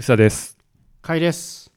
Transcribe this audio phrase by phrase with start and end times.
[0.00, 0.56] 宇佐です。
[1.02, 1.70] かいです。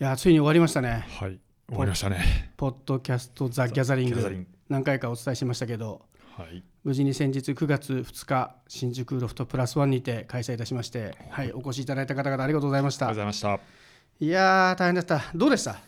[0.00, 1.06] いや、ついに終わりましたね。
[1.08, 2.50] はい、終わりましたね。
[2.56, 4.46] ポッドキャストザ・ギャザリング。
[4.68, 6.02] 何回かお伝えしましたけど、
[6.36, 13.32] はい、無事に先日9月2日、新宿ロフトプラスワンにて開催いたしまして、はい、お越しいただいた方々ありがとうございましたありがとうご。
[13.38, 14.24] ざいました。
[14.24, 15.22] いやー、大変だった。
[15.32, 15.78] どうでした？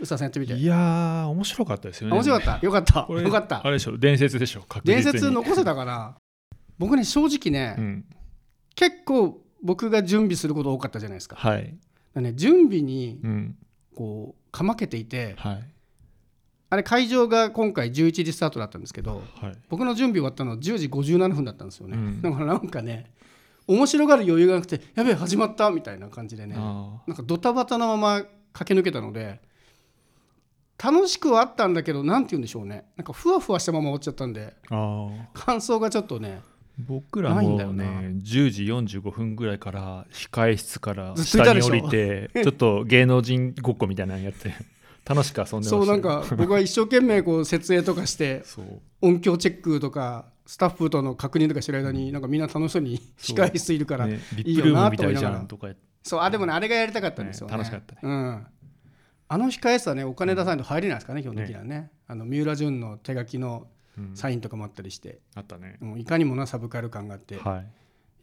[0.00, 0.54] 宇佐さんやってみて。
[0.54, 2.14] いやー、面白かったですよね。
[2.14, 2.64] 面白かった？
[2.64, 3.06] よかった。
[3.12, 3.68] よかったあ。
[3.68, 6.16] れでしょ、伝説でしょ、伝説残せたかな？
[6.78, 8.04] 僕ね、正直ね、うん、
[8.74, 11.36] 結構僕が準備すること多かったじゃないですか。
[11.36, 11.76] はい、
[12.14, 13.56] らね、準備にうん、
[13.94, 15.64] こうかまけていて、はい、
[16.70, 19.58] あれ会場が今回11時スタートだったんですけど、はい。
[19.68, 22.22] 僕の準備終わったのは10時57分だったんですよね、うん。
[22.22, 23.12] だからなんかね
[23.66, 28.22] 面白がる余裕がなくてやべえ始まったみたいな感じでねあなんかドタバタのまま
[28.52, 29.40] 駆け抜けたので
[30.82, 32.86] 楽しくはあったんだけどなんて言うんでしょうね。
[32.96, 34.56] なんかふわふわしたまま終わっちゃったんで。
[35.32, 36.42] 感想がちょっとね
[36.86, 37.84] 僕らもね
[38.22, 44.54] 10時45分ぐらいから控え室から下に降りて ちょっと芸能人ごっこみたいなのやって
[45.04, 48.44] 楽しく遊んでそうなんか僕は一生懸命こう設営とかして
[49.00, 55.46] 音響チェックとかスタッフとの確認とかしてる間になんかみんな楽しそうに控え室いるから、いいよなと思いながら。
[56.02, 57.52] そうあでもねあれがやりたかったんですよね。
[57.52, 58.00] ね楽しかったね。
[58.02, 58.46] うん、
[59.28, 61.90] あの控え室はねお金出さないと入れないですかね、基本的にはね。
[62.08, 63.81] あの三浦淳の手書きのうん
[64.14, 65.76] サインとかもあったりして、あったね。
[65.80, 67.66] もういかにもなサブカル感があって、い、はい。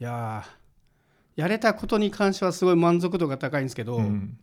[0.03, 4.37] やーやれたことに関してはすごい満足度が高いんですけど、うん。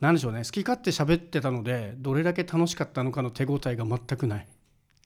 [0.00, 0.42] なんでしょうね。
[0.44, 4.48] 好き勝手喋ってたのでどれだけ楽しかったのかの手応えが全くない。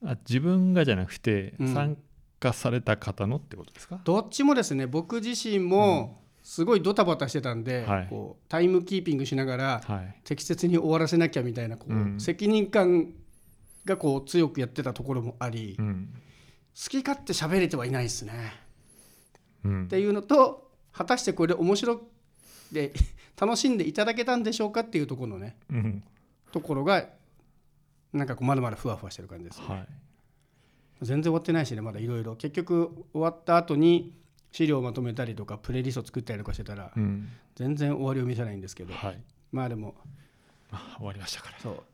[0.04, 1.74] あ自分がじゃなくて、うん。
[1.74, 1.96] 参
[2.40, 4.00] 加された方のってことですか？
[4.04, 4.86] どっちもですね。
[4.86, 8.06] 僕自身もすごいドタバタしてたんで、はい。
[8.08, 10.20] こうタイムキーピングしながらはい。
[10.24, 12.20] 適切に終わらせなきゃみたいなこう、うん。
[12.20, 13.12] 責任感
[13.86, 16.12] がこう強くやってたところもあり、うん。
[16.74, 18.52] 好き勝手喋れてはいないですね。
[19.64, 19.84] うん。
[19.84, 22.02] っていうのと果たしてこれで面白
[22.72, 22.92] で
[23.40, 26.04] 楽しんでいただけたんでしょうかっていうところのねうん。
[26.52, 27.08] ところが
[28.12, 29.88] なんかこうまだまだふわふわしてる感じです、ねはい。
[31.02, 32.36] 全然終わってないしねまだいろいろ。
[32.36, 34.19] 結局終わった後に
[34.52, 37.28] 資料をまとめたりとかプレイリスト作ったりとかしてたらうん。
[37.54, 38.92] 全然終わりを見せないんですけど。
[38.92, 39.22] はい。
[39.52, 39.94] まあでも
[40.70, 41.58] あ終わりましたから。
[41.60, 41.84] そ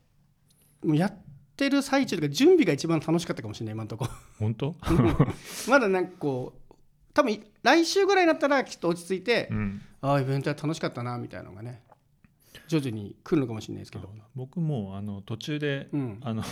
[0.82, 0.86] う。
[0.88, 1.14] もうやっ
[1.56, 4.04] てる最中とか準備が一番楽しかったかもしれない今のとこ。
[4.06, 4.74] ろ本当？
[5.68, 6.74] まだなんかこう
[7.14, 9.82] 多分来週ぐらいになったらきっと落ち着いて、うん。
[10.00, 11.82] ああイベントは楽しかったなみたいなのがね
[12.66, 16.42] 徐々に来るのかもしれないですけど、僕もあの途中でうん、あの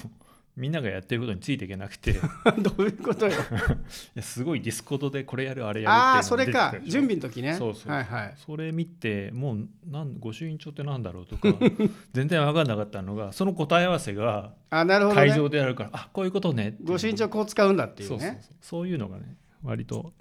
[0.60, 2.10] みんながやってることについていけなくて。
[2.10, 2.14] い
[2.60, 3.32] どういうことよ。
[4.14, 6.74] やすごい Discord でこれやるあれやるああそれか。
[6.84, 7.54] 準備の時ね。
[7.54, 7.92] そうそう。
[7.92, 8.34] はいはい。
[8.36, 11.48] それ見てもうなん御朱印帳ってなんだろうとか
[12.12, 16.76] 全然分かんなかったのがその答え合わせが会場でやるから、あこういうことね。
[16.84, 18.42] ご身長こう使うんだっていうね。
[18.60, 20.12] そういうのがね割と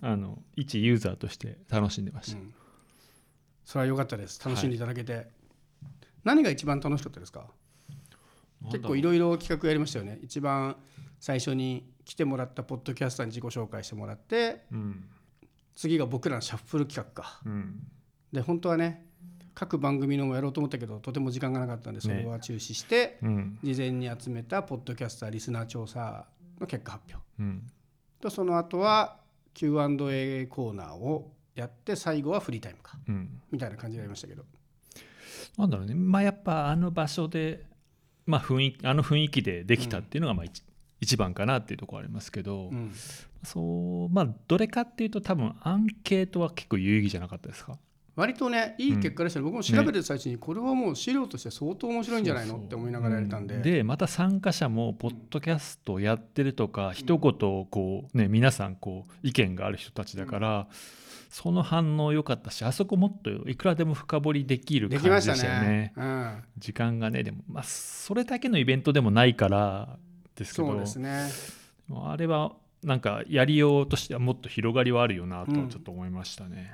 [0.00, 2.54] あの一ユーザーとして楽しんでました、うん。
[3.66, 4.42] それは良かったです。
[4.42, 5.28] 楽しんでいただけて、
[6.24, 7.46] 何が一番楽しかったですか？
[8.70, 10.18] 結構いろいろ企画やりましたよね。
[10.22, 10.76] 一番
[11.18, 15.04] 最初に来てもらったポッドキャスターに自己紹介してもらってうん。
[15.74, 17.40] 次が僕らのシャッフル企画か。
[17.46, 17.86] うん。
[18.32, 19.06] で本当はね
[19.54, 23.58] 各番組のもやろうと思ったけどとても時間がなかったんでそれは中止して、うん。
[23.62, 26.26] 事前に集めたポッドキャスターリスナー調査
[26.60, 27.24] の結果発表。
[27.38, 27.62] うん。
[28.20, 29.18] とその後は
[29.54, 32.98] Q&A コーナーをやって最後はフリータイムか。
[33.06, 33.40] うん。
[33.50, 34.44] みたいな感じでやりましたけど。
[35.58, 35.94] なんだろうね。
[35.94, 37.66] まあやっぱあの場所で、
[38.26, 40.62] まあ、雰囲気あの雰囲気でできたっていうのがまあ一,、
[41.00, 42.92] 一番かなっていうところありますけど、うん。
[43.42, 47.76] そうまあどれかっていうと多分アンケートは結構有意義じゃなかったですか？
[48.14, 52.58] 割とねいい結果でしたね、僕も調べてる最中にこれはもう資料として相当面白いんじゃないの？
[52.58, 53.56] って思いながらやれたんで。
[53.56, 60.68] うでまた参加者もポッドキャストやってるとか、一言こうね皆さんこう意見がある人たちだから、
[61.32, 65.66] その反応良かったしあそこもっといくらでも深掘りできる感じでしたよたね。
[65.66, 69.96] ねうん、時間がねでもまあそれだけのイベントでもないから
[70.36, 71.30] ですけどそうですね。
[71.90, 75.68] あれはなんかやりようとしてはもっと広がりはあるよなとうん。
[75.70, 76.70] ちょっと思いましたね。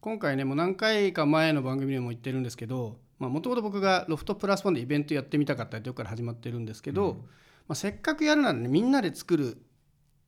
[0.00, 7.16] 今回ねもう何回か前の番組でも言ってるんですけどもともと僕がロフトプラスワンでイベントやってみたかったっていうから始まってるんですけど、うん。
[7.16, 7.24] ま
[7.70, 9.60] あ、せっかくやるならねみんなで作る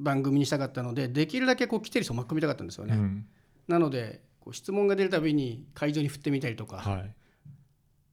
[0.01, 3.27] 番組にしたかったのでできるだけこう来てる人を巻き込みたかったんですよね、うん
[3.69, 7.15] なのでこう質問が出るたびに会場に振ってみたりとか、はい。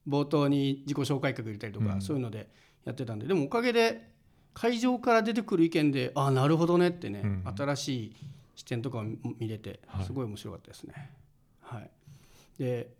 [0.07, 2.01] 冒頭に自己紹介曲入れたりとか、うん。
[2.01, 2.49] そういうので
[2.83, 4.11] やってたんででもおかげで
[4.53, 7.43] 会場から出てくる意見でああなるほどねってね、うん。
[7.57, 8.15] 新しい
[8.55, 10.05] 視点とかを見れてはい。
[10.05, 10.93] すごい面白かったですね。
[11.61, 11.89] はい、
[12.59, 12.91] で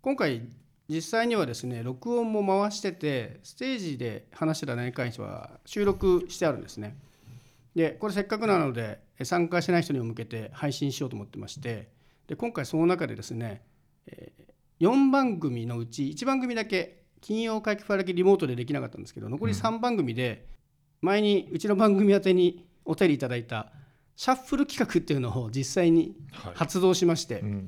[0.00, 0.42] 今回
[0.88, 6.96] 実際にはですね録音も回しててステージで話してた何回かは収録してあるんですね。
[7.74, 11.88] でこれせっかくなので参加してない人に向けて配信しようと思ってまして
[12.26, 13.62] で今回その中でですね
[14.06, 20.46] えー、4番組のうち1番組だけ金曜会期ファイルだけリモートでできなかったんですけど残り3番組で
[21.00, 23.72] 前にうちの番組宛てにお便りいただいた
[24.16, 26.14] シャッフル企画っていうのを実際に
[26.54, 27.62] 発動しまして、はいうん、今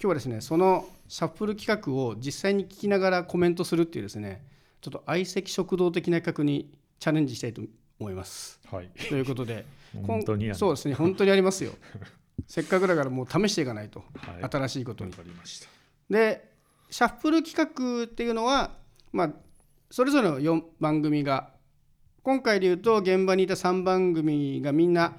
[0.00, 4.44] 日はですねそのシャッフル企画を実際に聞きながらコメントするっていうですね
[4.80, 7.62] ちょっと相席食堂的な企画にチャレンジしたいと
[7.98, 8.60] 思います。
[8.70, 9.64] はい、ということで
[10.06, 11.72] 本当にそうですね本当にありますよ。
[12.46, 15.12] せっかくだからもう試していかないと、はい、新しいことに。
[16.08, 16.50] で
[16.90, 18.80] シャッフル企画っていうのは
[19.12, 19.30] まあ、
[19.90, 21.50] それぞれの4番組が
[22.22, 25.16] 今回でいうと現場にいた3番組がみんな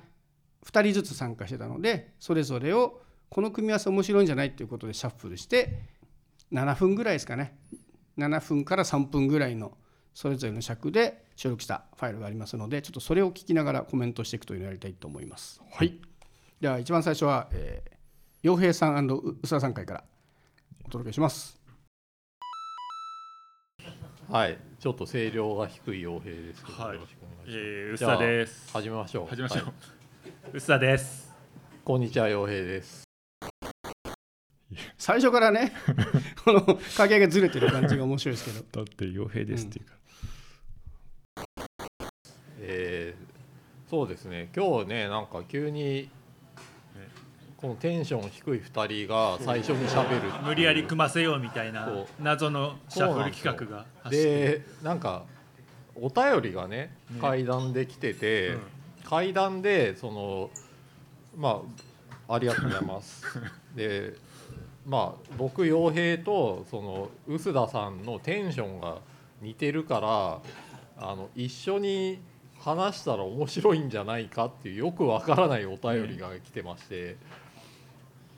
[0.66, 5.80] 2人ずつ参加してたのでそれぞれをこの組み合わせ面白いんじゃないっていうことでシャッフルして
[6.54, 7.58] 7分ぐらいですかね
[8.18, 9.78] 7分から3分ぐらいの
[10.14, 15.62] それぞれの尺で収録したファイルがありますのでちょっとそれを聞きながらコメントしていくというのをやりたいと思います。
[15.72, 16.00] はい、
[16.62, 17.92] では一番最初は、えー、
[18.44, 20.04] 洋平さん宇佐さん会から
[20.86, 21.60] お届けします。
[24.30, 27.58] はい、ちょっと声量が低い傭兵ですけど、はい、よろしくお願いします。
[27.58, 28.74] えー、薄田です。
[28.74, 29.26] 始めましょう。
[29.26, 29.64] 始めましょう。
[29.64, 29.74] はい、
[30.54, 31.34] 薄田です。
[31.84, 33.06] こんにちは、傭兵です。
[35.00, 35.74] 最初からね、
[36.46, 38.84] この掛けがずれてる感じが面白いですけど。
[38.86, 39.96] だって傭兵ですっていうか。
[41.38, 42.08] うん、
[42.60, 44.52] えー、そうですね。
[44.56, 46.12] 今日ね、なんか急に
[47.62, 51.88] このテンション低い2人が最初にしゃべる無理やり組ませようみたいな
[52.20, 55.26] 謎のシャッフル企画がでなんか
[55.96, 56.92] お便りがね
[57.22, 58.62] 階段で来てて、ねうん、
[59.08, 60.50] 階段でその
[61.38, 61.62] ま
[62.28, 63.24] あありがとうございます。
[63.76, 64.14] で
[64.88, 68.98] まあ僕傭兵とその臼田さんのテンションが
[69.40, 72.22] 似てるからあの一緒に
[72.60, 77.18] 話したら面白いんじゃないかっていうよくわからないお便りが来てまして。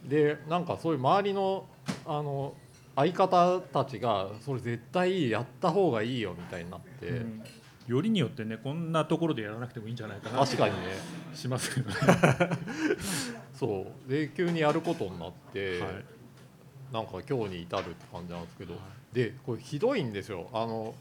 [0.04, 1.66] でなんかそういう周りの
[2.06, 2.54] あの
[2.96, 7.44] 相方たちがそれ絶対やった方がいいよみたいになって、うん、
[7.88, 10.40] よりによってねこんなところでやらなくてもいいんじゃないかな。
[10.40, 10.80] 確かにね。
[11.34, 11.96] しますけどね。
[13.54, 14.10] そう。
[14.10, 15.92] で急にやることになって、はい、
[16.94, 18.80] なんか今日に至るって感じなんですけど、は
[19.12, 20.48] い、でこれひどいんですよ。
[20.54, 20.94] あの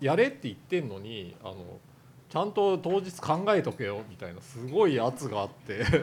[0.00, 1.78] やれって言ってんのにあの
[2.28, 5.84] ちゃんと当日考えとけよみたいなすごい圧があって。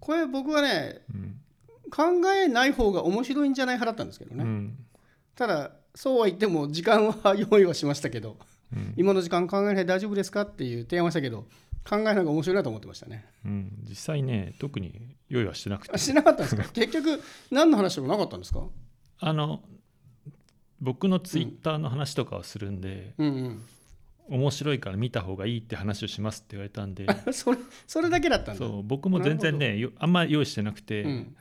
[0.00, 1.40] これ僕はね、うん、
[1.90, 4.76] 考えない方が面白いんじゃない派だったんですけどね、うん、
[5.34, 8.36] ただそうは言っても時間は用意はしましたけど、
[8.72, 11.46] うん、今の時間考えない大丈夫ですかっていう提案はしたけど
[11.88, 15.98] 考えない方が面白いなと思ってましたね、うん、実際ね特に用意はしてなくて。
[15.98, 16.62] しなかったんですか？
[16.72, 17.20] 結局
[17.50, 18.60] 何の話もなかったんですか？
[19.18, 19.60] あの
[20.80, 23.62] 僕のツイッターの話とかをするんで、うんうん。
[24.28, 27.06] 面白いから見た方がいいって話をしますって言われたんで。
[27.32, 28.58] それそれだけだったんだ。
[28.58, 31.36] そう僕も全然ねあんまり用意してなくて、うん、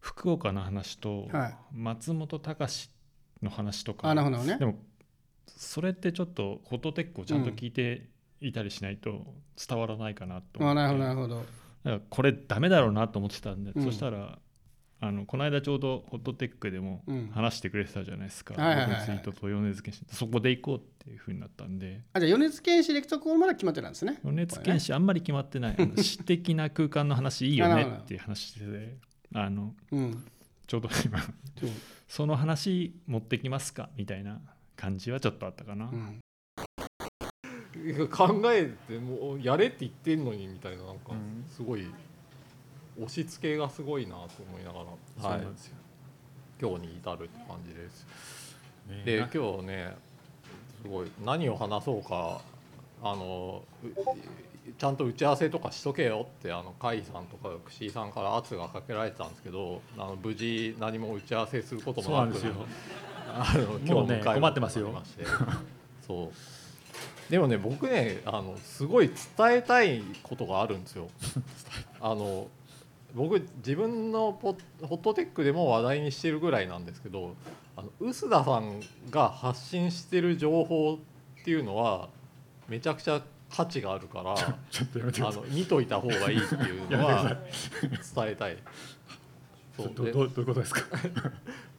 [0.00, 1.28] 福岡の話と
[1.72, 2.90] 松本隆
[3.42, 4.58] の話とか、ね。
[4.58, 4.78] でも
[5.46, 8.08] それってちょっとフォトテックをちゃんと聞いて
[8.40, 9.34] いたりしないと
[9.68, 11.36] 伝わらないかなと思って、うん、あなるほどなるほど。
[11.36, 14.38] だからこれダメだろうなと思ってたんで、うん、そしたら
[15.00, 22.02] あのこの間ちょうどホットテックでも話してくれてたじゃないですか、うん、はいはいはい、ツイートと米津玄師そこで行こうっていうふうになったんで。
[22.12, 24.18] あじゃあ米津玄師で行くところまだ決まってたんですね。
[24.24, 25.76] 米津玄師、ね、あんまり決まってない。
[26.02, 28.96] 詩的な空間の話いいよねっていう話で。
[29.34, 30.24] あの、うん、
[30.66, 31.18] ちょうど今
[32.06, 34.40] その話持ってきますかみたいな
[34.76, 36.20] 感じはちょっとあったかな、うん、
[38.08, 41.12] 考えてもうやれって言ってんのにみたいななんか
[41.54, 41.86] すごい、
[42.98, 44.80] 押し付けがすごいなと思いなが
[45.22, 45.46] ら、はい、
[46.60, 48.06] 今日に至るって感じです。
[48.88, 49.94] ね、で今日ね
[50.82, 52.40] すごい何を話そうか
[53.02, 53.62] あの
[54.76, 62.38] ちゃんと打ち合わせとかしとけよってあの甲斐さんとか串井さんから圧がかけられてたんですけどあの無事何も打ち合わせすることもなく
[63.30, 64.90] あの今日の会困ってますよ。
[66.06, 71.08] そうでもね僕ねあのすごい伝えたいことがあるんですよ。
[72.00, 72.48] あの
[73.14, 77.34] 僕自分のポホットテックでも話題にしてるぐらいなんですけど
[77.76, 80.98] あの臼田さんが発信してる情報
[81.40, 82.08] っていうのは
[82.68, 84.34] めちゃくちゃ価値があるから
[85.28, 87.38] あの見といた方がいいっていうのは
[88.14, 88.58] 伝えたい。
[89.76, 90.82] そうどどういうことですか？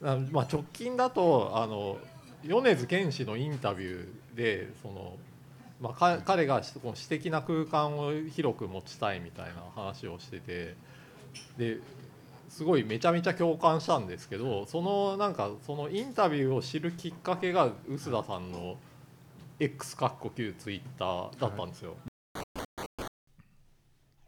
[0.32, 1.98] まあ直近だとあの
[2.42, 5.16] 米津玄師のインタビューでその、
[5.80, 10.74] まあ、彼がこの私的な空間を広く持ちたいみたいな話をしてて。
[11.56, 11.78] で
[12.48, 18.76] すごいめちゃめちゃ共感したんですけどそのなんかそのインタビューを知るきっかけが臼田さんの
[19.60, 21.96] X かっこ Q ツイッターだったんですよ。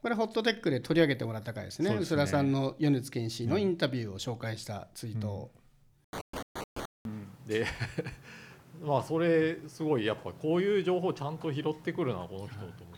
[0.03, 1.89] これホットテックで取り上げてもらった回ですね。
[1.89, 2.23] そうですね。
[2.23, 5.29] 薄田さんの米津玄師のインタビューを紹介したツイート。
[5.29, 5.51] を、
[7.47, 7.67] で
[8.85, 12.92] まあそれすごいやっぱこういう情報ちゃんと拾ってくるなこの人と思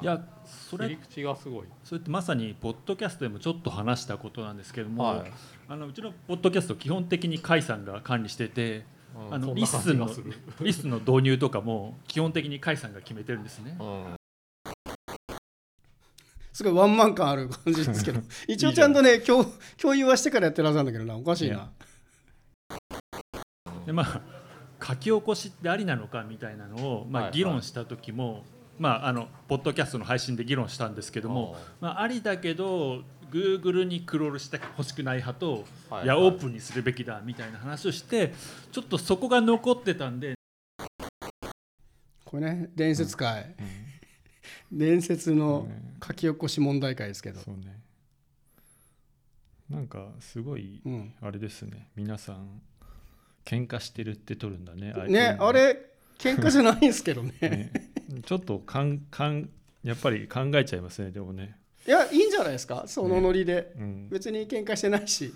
[0.00, 1.66] いやそれ切り口がすごい。
[1.84, 5.32] それってまさにポッドキャストでもちょっと話したことなんですけども、はい。
[5.68, 8.84] あのうちのポッドキャスト基本的に甲斐さんが管理してて、
[9.16, 10.08] うんあのリスの
[10.62, 13.76] リスの導入とかも基本的に甲斐さんが決めてるんですね。
[13.80, 14.14] うん。
[16.52, 19.44] すごいワンマン感ある感じですけど 一応ちゃんとね共
[19.80, 21.70] 共有はしてからやってるはずなんだけどなおかしいな。
[23.86, 24.38] でまあ
[24.84, 27.38] 書き起こしってありなのかみたいなのを、まあ、はいはい。
[27.38, 28.44] 議論した時も、
[28.78, 36.06] まあ、あのポッドキャストの配信で議論したんですけども、まあ、ありだけど Google にクロールしてほしくない派と、はいい。
[36.06, 38.32] やオープンにするべきだみたいな話をして
[38.72, 40.34] ちょっとそこが残ってたんで、
[42.24, 43.54] これね伝説会、
[44.72, 45.68] 伝説の
[46.06, 47.80] 書き起こし問題会ですけど、そうね。
[49.68, 51.88] なんかすごいうん、あれですね。
[51.94, 52.62] 皆さん
[53.44, 55.78] 喧嘩してるって取るんだねねあれ
[56.18, 57.32] 喧嘩じゃないんですけどね。
[57.40, 57.72] ね
[58.24, 59.50] ちょっとかんかん
[59.84, 62.84] やっぱり考えちゃいますねでもね、いやいいんじゃないですか？
[62.86, 64.08] そのノリで、うん。
[64.08, 65.32] 別に喧嘩してないし、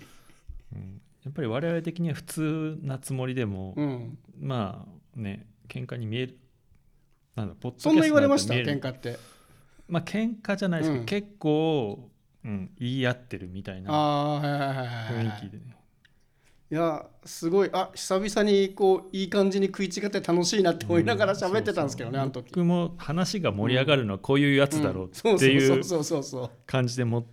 [0.73, 1.01] うん。
[1.23, 6.37] やっぱり我々的には普通なつもりでも、うん、まあね喧嘩に見える
[7.35, 8.53] なんだポッドキャストそんな言われました？
[8.53, 9.17] 喧嘩って。
[9.87, 11.05] まあ喧嘩じゃないですけど、うん。
[11.05, 12.09] 結構、
[12.43, 13.91] うん、言い合ってるみたいな
[15.11, 15.72] 雰囲気でね
[16.73, 17.69] いやすごい。
[17.71, 22.47] あ久々にこういい感じに食い違って楽しいなって思いながら喋ってたんですけどね、うあの時。
[22.47, 25.35] 僕も話が盛り上がるのはこういうやつだろううん。
[25.35, 25.83] っていう
[26.65, 27.25] 感じで持っ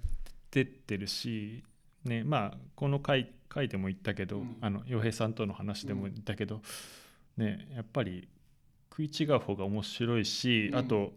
[0.50, 1.64] てってるし、
[2.04, 4.56] ね、まあこの回回でも言ったけど、うん。
[4.60, 6.60] あの洋平さんとの話でも言ったけど、
[7.38, 8.28] ね、やっぱり
[8.90, 10.76] 食い違う方が面白いし、うん。
[10.76, 11.14] あと、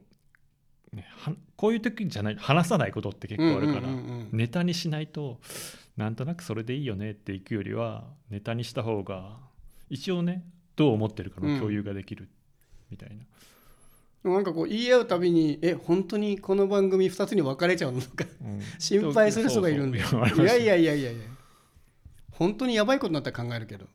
[0.94, 4.30] ね、はこういう時じゃない話さないことって結構あるから、うんうんうんうん。
[4.32, 5.42] ネタにしないと
[5.97, 9.38] なんとなくそれでいいよねっていくよりはネタにした方が
[9.89, 10.43] 一応ね
[10.75, 12.29] どう思ってるかの共有ができる
[12.89, 14.31] みたいな。
[14.31, 18.62] なんかこう言い合うたびにえ本当にこの番組2つに分かれちゃうのとかうん。
[18.79, 21.25] 心配する人がいるんでそうそうありましたいやいやいやいやいや。
[22.31, 23.85] 本当にやばいことになったら考えるけど。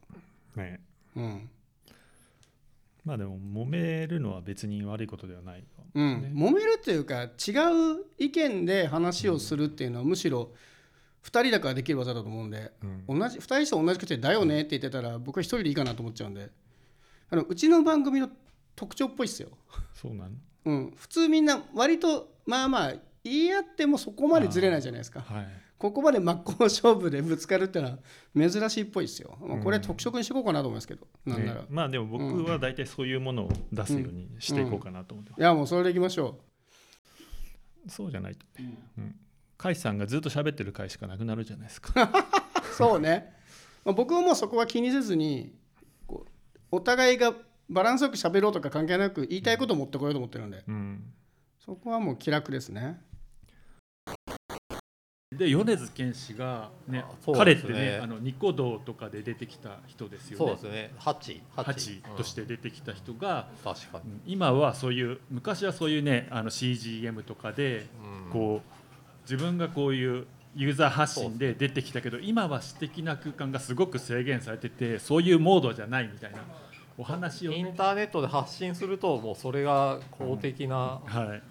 [0.57, 0.81] ね。
[1.17, 1.51] うん、
[3.05, 6.23] まあでも揉めるのは別に悪いことではないかもうん。
[6.23, 6.31] ね。
[6.35, 10.51] 揉めるっていうか違う意見で話をするっていうのはむしろ
[11.29, 12.73] 2人だからできる技だと思うんで、
[13.09, 13.21] うん。
[13.21, 16.51] 同じ2人して同じ口で「だよね」って言ってたら僕は1人でいいかなと思っちゃうんで
[17.31, 18.31] あのうちの番組の
[18.75, 19.49] 特徴っぽいっすよ、
[19.93, 20.31] そうなの
[20.65, 22.95] うん、普通みんな割とまあまあ
[23.25, 25.21] 言い合ってもそこまでずれないじゃないですか。
[25.21, 25.47] はい。
[25.79, 27.99] ここまで真っ向勝負でぶつかるっていうのは
[28.51, 31.67] 珍しいっぽいですよ、まあこれ特色にしていこうかなと思いますけど、なんなら、ね。
[31.71, 36.41] まあでも僕は大体そういうものを出すようにしていこうかなと思ってます、いやもうそれでいきましょ
[37.87, 39.15] そうじゃないとね、うん、
[39.59, 42.05] 甲斐さんがずっと喋ってる回しかなくなるじゃないですか。
[42.05, 42.09] う
[42.75, 43.35] そうね、
[43.85, 45.53] まあ、僕はもうそこは気にせずに
[46.07, 46.31] こう
[46.71, 47.35] お互いが
[47.69, 50.63] バランスよく喋ろうとか関係なく言いたいことを持ってこようと思ってるんで。
[50.67, 51.13] うん。
[51.59, 53.01] そこはもう気楽ですね。
[55.31, 60.47] で米津玄師がねあそう彼ってねねあのニコ動とかで出てきた人ですよね。
[60.47, 60.95] そうですね。
[60.97, 61.43] 八。
[61.55, 63.75] ハチとして出てきた人が、うん。
[63.75, 64.13] 確かに。
[64.13, 67.87] うん今はそういう昔はそういうねあの CGM とかで
[68.25, 68.31] うん。
[68.31, 68.78] こう
[69.29, 76.39] 自分がこういうユーザー発信で出てきたけど今は私的な空間がすごく制限されててそういうモードじゃないみたいな
[76.97, 81.43] お話をね、インターネットで発信するともうそれが公的なはい、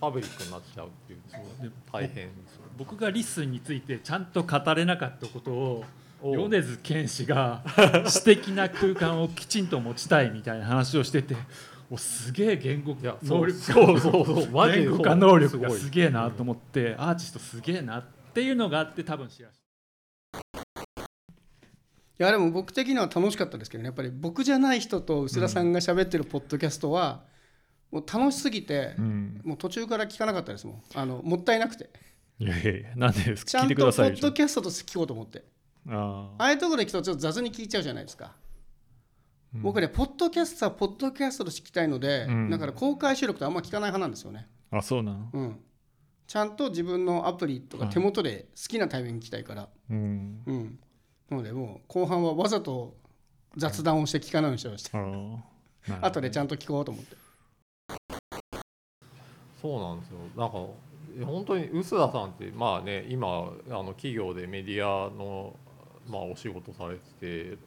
[0.00, 2.30] パブリックになっちゃうっていうで大変
[2.78, 5.84] 僕がリスンについてちゃんと語れなかったことを
[6.22, 11.34] お米津玄師が私的な空間をきちんと持ちたいみたいな話をしてて
[11.92, 19.56] おすげえ言語そうそうそうマジでそう言語化能力がすげえなと思ってアーティストすげえなっていうのがあって多分シェアし。
[22.18, 23.88] いやでも僕的には楽しかったですけどね。
[23.88, 27.24] やっぱり僕じゃない人と薄田さんが喋ってるポッドキャストは、
[27.90, 29.40] もう楽しすぎて、うん。
[29.44, 30.82] もう途中から聞かなかったですもん。
[30.94, 31.90] あのもったいなくて。
[32.38, 33.68] いやいやいやなんでですちゃんか？
[33.68, 35.44] 聞いてくとポッドださいよキャストとして聞こうと思って。
[35.90, 38.32] あああいうところで聞くとちょっと雑に聞いちゃうじゃないですか、
[39.54, 39.62] うん。
[39.62, 42.50] 僕ねポッドキャストはポッドキャストとして聞きたいので、うん。
[42.50, 45.60] だから公開収録とあんま聞かない派なんですよね、ああそうなのうん、
[46.26, 50.42] ちゃんと自分のアプリとかはい手元で好きなタイミングに聞きたいから、うん。
[50.46, 50.78] うん、
[51.30, 52.96] なのでもう後半はわざと
[53.56, 55.02] 雑談をして聞かないようにしてました、あ
[56.02, 57.16] あ後でちゃんと聞こうと思って。
[59.60, 60.16] そうなんですよ。
[60.36, 60.58] なんか
[61.24, 65.54] 本当に臼田さんってまあね今あの企業でメディアの、
[66.08, 67.58] まあ、お仕事されてて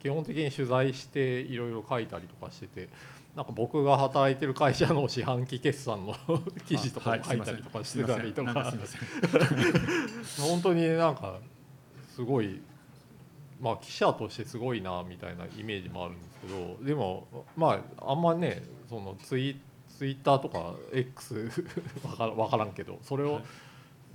[0.00, 2.88] 基本的に取材していろいろ書いたりとかしてて
[3.34, 6.14] なんか僕が働いてる会社の四半期決算の
[6.66, 8.72] 記事とかはいも入ったりとかしてたりとか。
[10.40, 11.38] 本当になんか
[12.14, 12.60] すごい
[13.60, 21.50] まあ記者としてすごいなみたいなイメージもあるんですけどでもまああんまねそのツイツイッターとか X
[22.04, 23.42] わからわからんけどそれを、はい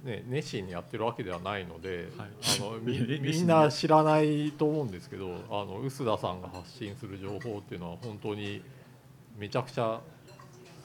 [0.03, 2.29] ね、熱心にやってるわけではないので、はい。
[2.59, 8.61] あのみ えみんな知らないと思うんですけどあの臼田さんが発信する情報っていうのは本当に
[9.37, 10.01] めちゃくちゃ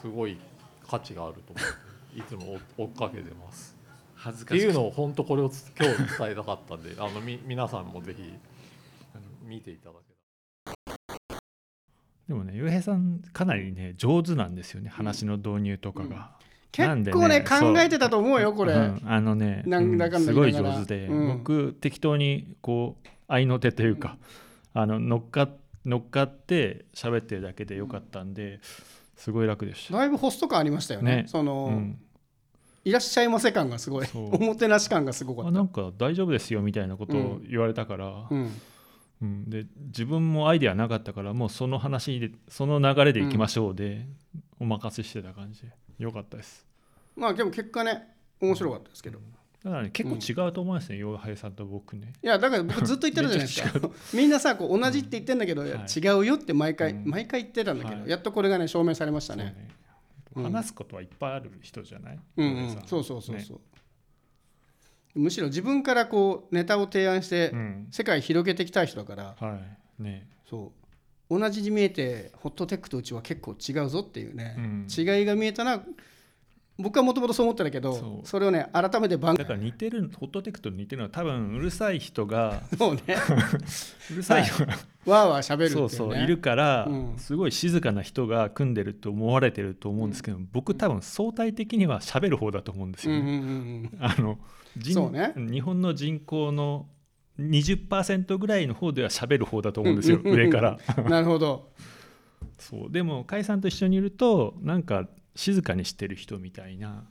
[0.00, 0.38] すごい
[0.86, 1.66] 価値があると思っ
[2.14, 3.76] て いつも追追っかけてます。
[3.76, 8.22] って恥ずかしくいうのを本当これをつ今日伝えたかったんであのみ皆さんもぜひ
[9.42, 10.08] 見ていただけ
[12.28, 16.37] でもねゆうへいさんかなりね上手なんですよね話の導入とかが、
[16.72, 17.74] 結構ねそう。
[17.74, 21.38] 考えてたと思うよこれ、うんあのねなんだかんだすごい上手で、うん。
[21.38, 24.16] 僕適当にこう合いの手というか、
[24.74, 25.48] あの乗っか
[25.84, 28.60] 乗っかって喋ってるだけでよかったんで
[29.16, 29.94] すごい楽でした。
[29.94, 31.16] だいぶホスト感ありましたよね。
[31.16, 31.24] ね。
[31.26, 31.98] その、うん。
[32.84, 34.06] いらっしゃいませ感がすごい。
[34.14, 35.48] おもてなし感がすごかった。
[35.48, 38.52] あなんか大丈夫ですよみたいなことを言われたから、うん。
[39.22, 39.50] うん。
[39.50, 44.06] で自分もアイデアなかったからもうその話でその流れでいきましょうで、
[44.60, 46.66] お任せしてた感じでよかったです。
[47.16, 49.18] まあでも結果ね面白かったですけど、
[49.64, 52.12] だからね結構違うと思いますね洋平さんと僕ね。
[52.22, 53.90] いやだから僕ずっと言ってるじゃないですか。
[54.14, 55.86] みんなさこう同じって言ってんだけど、いやはい。
[55.86, 57.04] 違うよって毎回、うん。
[57.04, 58.10] 毎回言ってたんだけど、はい。
[58.10, 59.44] やっとこれがね証明されましたね。
[59.44, 59.68] ね。
[60.36, 60.44] うん。
[60.44, 62.82] 話すことはいっぱいある人じゃない、うんうん。
[62.86, 63.60] そうそうそうねそう、
[65.18, 67.88] むしろ自分からこうネタを提案して、うん。
[67.90, 69.36] 世界広げていきたい人だから。
[69.38, 69.58] は
[69.98, 70.02] い。
[70.02, 70.28] ね。
[70.48, 70.77] そう
[71.30, 74.86] 同じに見えてホットテックとうちは結構違うぞっていうね、うん。
[74.90, 75.82] 違いが見えたな。
[76.80, 83.02] 僕はもともとそう思ってたけどそそうれをね改めて番だから似てるホットテックと似てるのは多分うるさい人がそうね。
[84.12, 84.72] うるさい人が、
[85.04, 85.88] わーわーしゃべるっていね。
[85.88, 87.14] そううそういるから、うん。
[87.18, 93.20] すごい静かな人が組んでると思われてると思うんですけど、僕多分相対的には喋る方だと思うんですよね。
[93.20, 94.38] うんうんうんあの
[94.76, 95.32] 人ね。
[95.36, 96.86] 日本の人口の
[97.38, 100.78] 20%ぐらいの方では喋る方だと思うんですよ上から。
[100.98, 101.70] う んなるほど。
[102.58, 102.90] そう。
[102.92, 107.04] でも甲斐さんと一緒にいるとなんか静かにしてる人みたいな。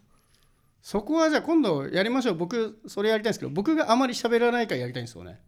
[0.82, 2.36] そこはじゃあ今度やりましょう。
[2.36, 5.40] 僕それやりたいんですけど僕があまり喋らない回やりたいんですよね。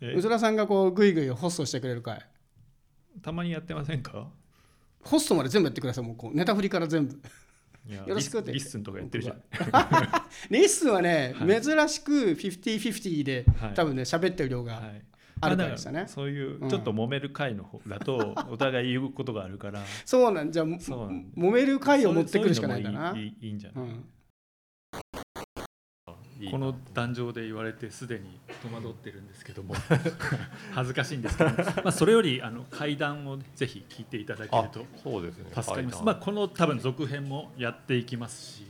[0.00, 0.14] え？
[0.14, 2.24] うずらさんがこうグイグイホストしてくれる回。
[3.22, 4.28] たまにやってませんか？
[5.02, 6.36] ホストまで全部やってくださいもうこう。
[6.36, 7.20] ネタ振りから全部
[7.88, 8.52] よろしくって。
[8.52, 9.42] LISTEN とかやってるじゃん。
[10.50, 11.62] LISTEN はね、はい。
[11.62, 13.74] 珍しく50-50で、はい。
[13.74, 15.02] 多分ね喋ってる量が、はい。
[15.40, 16.04] あるだからでしたね。
[16.06, 16.68] そういううん。
[16.68, 19.82] ちょっと揉める回の方だと お互い言うことがあるから。
[20.04, 23.12] そうなんじゃあ揉める回を持ってくるしかないんだな。
[23.12, 24.04] そううのもいいいいんじゃない、うん
[26.50, 29.74] この壇上で言われてすでに戸惑ってるんですけども。
[30.72, 31.50] 恥ずかしいんですけど、
[31.82, 36.04] まあ、それよりあの階段をぜひ聞いていただけるあと助かります、階段。
[36.04, 38.66] まあ、この多分続編もやっていきますし。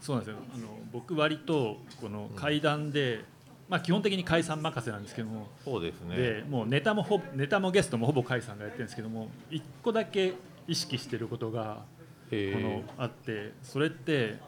[0.00, 0.40] そうなんですよ。
[0.54, 3.24] あの僕割とこの階段で、
[3.68, 6.16] まあ、基本的に解散任せなんですけども、そうですね。
[6.16, 10.34] でもうネタもほぼネタもゲストもほぼ甲斐さんがやってるんですけども一個だけ
[10.66, 11.84] 意識してることが
[12.30, 14.38] このあってそれって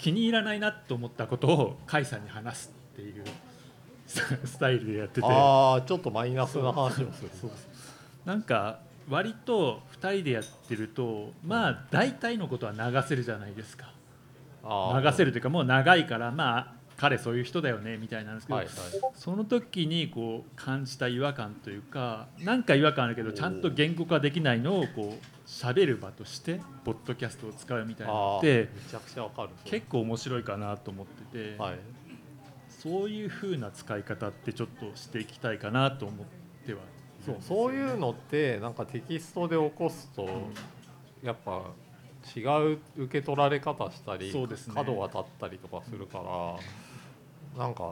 [0.00, 3.24] 気に入らないなと思ったことを甲斐さんに話すっていう
[4.06, 5.26] ススタイルでやってて。
[5.26, 7.50] ああちょっとマイナスな話をする。
[8.24, 13.92] なんか割と2人でやってるとまあ大体のことは流せるじゃないですか。
[14.64, 18.74] 流せるというかもう長いからまあ彼そういう人だよねみたいなんですけど、はいはい。
[19.14, 29.48] その時にこう感じた違和感というかなんか違和感あるけどちゃんと言語化できないのをこう喋る場としてポッドキャストを使うみたいなのってめちゃくちゃわかる。
[29.64, 31.78] 結構面白いかなと思ってて、はい。
[32.68, 36.26] そういう風な使い方ってちょっとしていきたいかなと思っ
[36.66, 36.80] ては
[37.24, 40.28] そうそういうのってなんかテキストで起こすと、
[41.22, 41.62] やっぱ
[42.36, 42.40] 違
[42.74, 44.46] う受け取られ方したり、ね。
[44.74, 46.56] 角が立ったりとかするから
[47.56, 47.90] なんか、うん、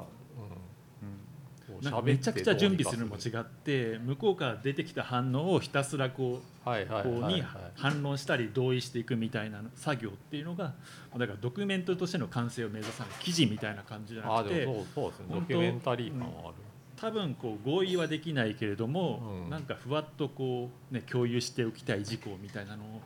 [1.75, 7.43] こうなんか喋ってめちゃくちゃ準備するのも違って向こうから出てきた反応をひたすらこうはいはいこうに
[7.77, 10.75] 反論したり同意していくみたいな作業っていうのが
[11.17, 15.27] だからドキュメントとしての完成を目指さない記事みたいな感じじゃなくてそうそうですね。
[15.31, 16.55] ドキュメンタリー感はある、
[16.97, 19.51] 多分こう合意はできないけれども、うん。
[19.51, 23.01] なんかふわっとこう、ね、共有しておきたい事項みたいなのを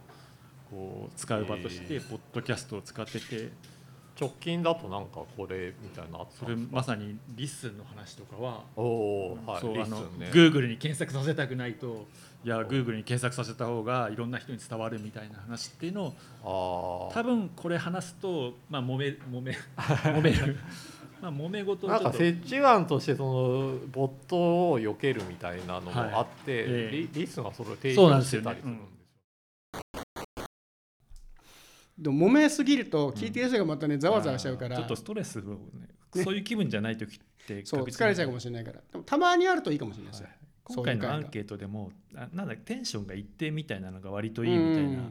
[0.71, 3.51] こう使う場としてポッドキャストを使ってて
[4.21, 12.07] 直近だとなんかこれみたいなそれまさに LISTEN の話とかはおおーはいそうあの Google に検索させたくないと。
[12.45, 20.59] いや Google に検索させた方がいろんな人に伝わるみたいな話っていうのを多分これ話すと、まあ、揉め揉め 揉める。
[21.21, 22.19] まあ揉め事をなんかちょっと。
[22.19, 24.37] 折衷案としてそのボット
[24.73, 28.92] を避けるみたいなのもあって、はいええリリスがそれを提供してたりするんですよ。
[32.03, 38.81] でも揉めすぎると聞いてる人がまたねざわざわしちゃうから、ちょっとストレスをねねそういう気分じゃない時ってそう疲れちゃうかもしれないから。
[38.91, 40.29] でもたまにあるといいかもしれないですよ、
[40.65, 45.05] 今回のアンーケートでもあなんだテンションが一定みたいなのが割といいみたいな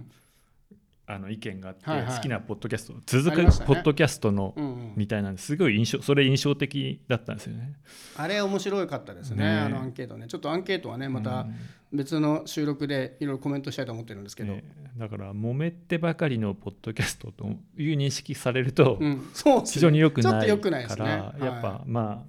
[1.13, 2.15] あの意見があって、はいはい。
[2.15, 3.49] 好きなポッドキャスト続くね。
[3.65, 4.93] ポッドキャストのうんうん。
[4.95, 7.73] みたいなんですごい印象それ印象的だったんですよね。
[8.15, 9.59] あれ面白かったですねね。
[9.59, 10.27] あのアンケートね。
[10.27, 11.55] ちょっとアンケートはねまたうん
[11.93, 14.63] 別の収録でいろいろコメントしたいと思ってるんですけど、ね。
[14.97, 17.47] だから揉めてばかりのポッドキャストと
[17.77, 19.21] いう認識されるとうん、
[19.65, 21.03] 非常に良くないちょっと良くないですね。
[21.03, 22.23] からやっぱま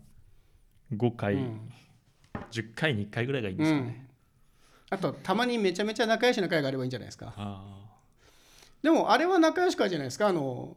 [0.93, 1.73] あ5回、うん。
[2.51, 4.09] 10回に1回ぐらいがいいんですかね。
[4.91, 7.33] あとたまにめちゃめちゃ仲良しな会があればいいんじゃないですか。
[7.37, 7.82] あ
[8.83, 10.29] でもあれは仲良し会じゃないですか。
[10.29, 10.77] あの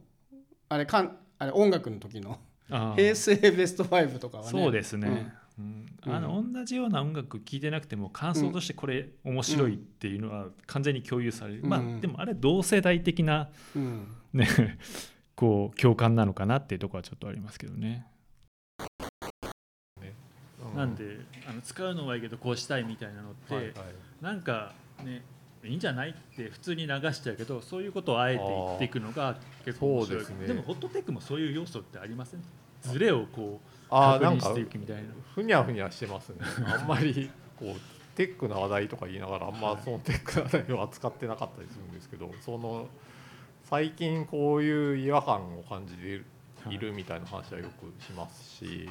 [0.68, 2.38] あれかんあれ音楽の時の。
[2.68, 4.50] 平成ベスト5とかはね。
[4.50, 5.86] そうですね、うん。
[6.06, 6.14] うん。
[6.14, 11.96] あの同じような音楽聴いてなくても感想としてこれ面白いっていうのは完全に共有される、まうん。
[11.98, 14.08] あでもあれ同世代的なうん。
[14.32, 14.48] ね
[15.36, 18.06] こう共感なのかなっていうところはちょっとありますけどね。
[20.74, 23.74] うなんであの使うのはいいけどこうしたいみたいなのって、はいはい。
[24.20, 25.22] なんかね
[25.66, 30.18] いいんじゃないって普通に流しちゃうけどそういうことをあえて言っていくのが結構面白い。
[30.20, 30.54] ですね。
[30.54, 32.42] もホットテックもそういう要素ってありません
[32.82, 35.02] ズレをこう確認していくみたいな。
[35.34, 36.36] ふにゃふにゃしてますね。
[36.66, 42.88] あんまりこうテックの話題とか言いながらあんまそのテックの話題を扱ってなかったりするんですけどその
[43.64, 46.24] 最近こういう違和感を感じている
[46.70, 48.88] いるみたいな話はよくしますし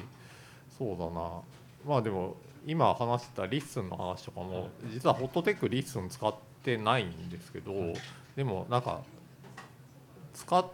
[0.78, 1.42] そうだな。
[1.86, 2.36] まあでも
[2.66, 6.45] 今話してた LISTEN の話とかも実はホットテック LISTEN 使って
[6.76, 7.72] ないんですけど
[8.34, 9.02] でもなんか
[10.34, 10.70] 使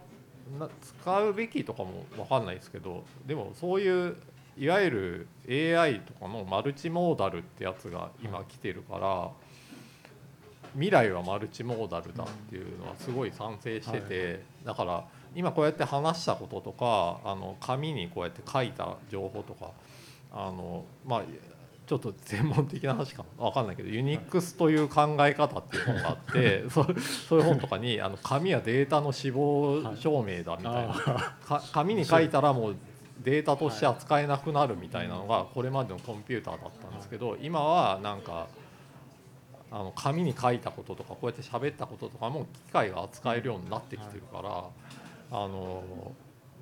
[0.81, 4.17] 使うべきとかも分かんないですけどでもそういう
[4.57, 9.29] いわゆる AI とかのマルチモーダルってやつが今来てるから
[10.73, 19.71] 未来はマルチモーダルだっていうのはすごい賛成しててだから今こうやって話したこととかあの紙にこうやって書いた情報とか
[20.31, 21.23] あのまあ
[21.85, 30.93] ちょっと専門的な話かな分かんないけどユニックスという考え方っていう本があって そうそういう本とかにあの紙はデータの死亡証明だみたいな。
[31.45, 32.75] か紙に書いたらもう
[33.23, 38.47] データとして扱えなくなるみたいなのがこれまでのコンピューターだったんですけど今はなんか
[39.71, 44.63] あの紙に書いたこととかこうやって喋ったこととかも機械が扱えるようになってきてるから
[45.31, 46.13] あの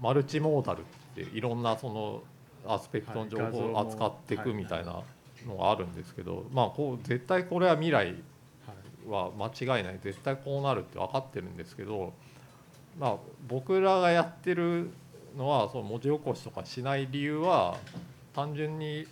[0.02, 0.84] マルチモーダルっ
[1.16, 2.24] ていろんなその
[2.66, 5.02] アスペクトの情報を扱っていくみたいな
[5.48, 8.16] のがあるんですけどまあこう絶対これは未来
[9.08, 12.14] は間違いない絶対こうなるって分かってるんですけど、
[13.00, 13.16] まあ、
[13.48, 14.92] 僕らがやってる
[15.38, 17.78] のはその文字起こしとかしない理由は
[18.34, 19.08] 単純に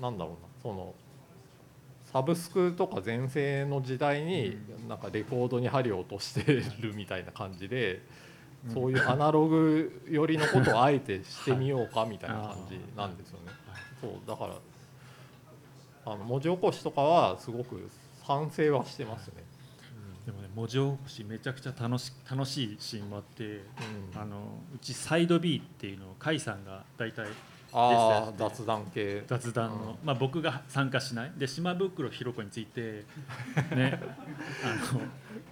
[0.00, 0.94] なんだろうなその
[2.12, 8.02] サブスクとか全盛の時代になんかレコードに針を落としてるみたいな感じで。
[8.72, 13.52] そういうアナログ寄りのことをあえてしてみようかみたいな感じなんですよね。
[14.00, 14.54] そうだから
[16.04, 17.88] あの文字起こしとかはすごく
[18.26, 19.34] 賛成はしてますね。
[20.26, 23.62] でもね文字起こしめちゃくちゃ楽し楽しいシーンもあってうん。
[24.14, 27.26] あのうちサイド B っていうのを甲斐さんが大体
[27.72, 29.24] あ雑談系。
[29.26, 31.32] 雑談の、まあ、僕が参加しない。
[31.36, 33.04] で島袋ひろ子について
[33.74, 34.00] ね
[34.62, 35.00] あの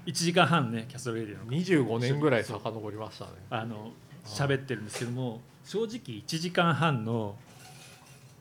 [0.07, 1.47] 1時間半ねキャストレディの。
[1.47, 3.31] 25年ぐらい遡りましたね。
[3.51, 3.93] あの
[4.25, 5.89] 喋ってるんですけども正直
[6.21, 7.37] 1時間半の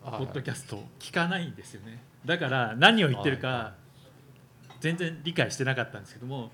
[0.03, 2.01] ポポッドキャスト聞かないんですよね。
[2.25, 3.73] だから何を言ってるか
[4.79, 6.51] 全然理解してなかったんですけども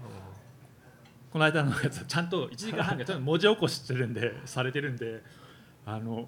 [1.31, 5.21] この間のやつはちゃんと1時間半がちゃんと文字起こししてるんでされてるんで
[5.85, 6.27] あの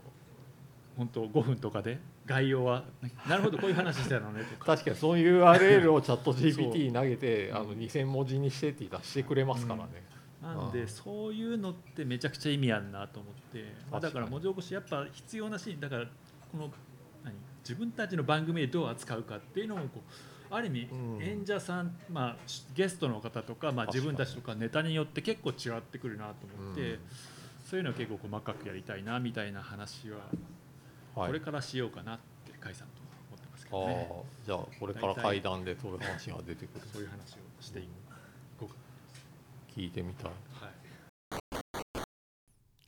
[0.97, 1.99] 本当5分とかで？
[2.25, 2.83] 概要は？
[3.29, 4.65] なるほどこういう話してたのねとか。
[4.75, 10.03] 確かにそういう URL を チャット GPT に投げてあの2000文字にしてって言ったらしてくれますからね。
[10.41, 10.87] なんでうん。
[10.87, 16.05] そういうのってめちゃくちゃ意味あるなと思って、まあだから文字起こしやっぱ必要なシーンだから
[16.51, 16.71] この
[17.23, 17.35] 何？
[17.59, 20.01] 自分たちの番組でどう扱うかっていうのをこ
[20.49, 21.21] うある意味うん。
[21.21, 22.37] 演者さん、まあ、
[22.73, 26.99] ゲストの方とか、まあ、自分たちとかネタによって結構違ってくるなと思って、うん。
[27.69, 30.56] そういうのを結構細かくやりたいなみたいな話ははい
[31.25, 36.87] これからしようかなって甲斐さんとは思ってますけあどね、あじゃあこれから階段でそういう話が出てくる。
[36.93, 37.87] そういう話をしてい
[38.59, 38.75] こうか
[39.75, 40.31] 聞いてみたい。
[40.61, 40.71] はい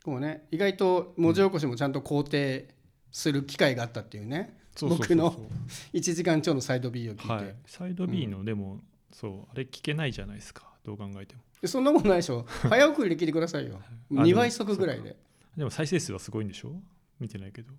[0.04, 0.46] こうね。
[0.52, 2.68] 意外と文字起こしもちゃんと肯定
[3.12, 5.18] する機会があったっていうね、そうそうそうそう。
[5.18, 5.50] 僕の
[5.94, 8.80] 1時間超のサイド B を聞いて、はい、サイド B のでも、
[9.12, 10.72] そうあれ聞けないじゃないですか。
[10.84, 11.42] どう考えても。
[11.62, 12.46] でそんなことないでしょ。
[12.48, 13.82] 早送りで聞いてくださいよ。
[13.84, 15.18] あ2倍速ぐらいで。
[15.58, 16.72] でも再生数はすごいんでしょ？
[17.20, 17.74] 見てないけど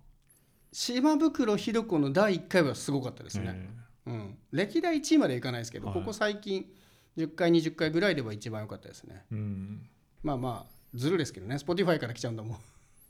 [0.71, 3.69] 島袋ひろ子の第1回はすごかったですね、え
[4.07, 5.95] うん、歴代1位までいかないですけど、はい。
[5.95, 6.65] ここ最近
[7.17, 9.23] 10回20回ぐらいでは一番良かったですね。
[9.31, 9.89] えうん。
[10.23, 11.55] まあまあずるですけどね。
[11.55, 12.57] Spotify から来ちゃうんだもん。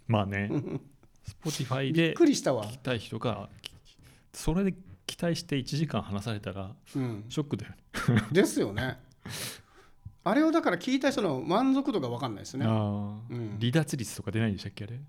[0.08, 0.50] まあね。
[1.44, 2.66] Spotify びっでくりしたわ。
[2.66, 3.72] 聞きたい人がき
[4.34, 4.74] それで
[5.06, 7.26] 期待して1時間話されたらうん。
[7.30, 8.24] ショックだよね。
[8.32, 8.98] ですよね。
[10.24, 12.66] あれをだから聞いた人の満足度が分かんないですね。
[12.66, 12.74] ああ、
[13.30, 13.58] うん。
[13.60, 15.00] 離脱率とか出ないんでしたっけあれ？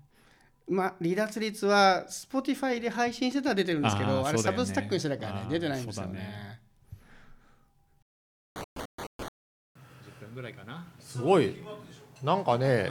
[0.69, 6.11] まあ離脱率は Spotify で配信してたら出てるんですけどあれサブスタックにしてたからね出てないんですよね。
[6.11, 6.59] そうだね
[10.21, 10.87] 10分ぐらいかな。
[10.99, 11.55] すごい。
[12.23, 12.89] なんかね、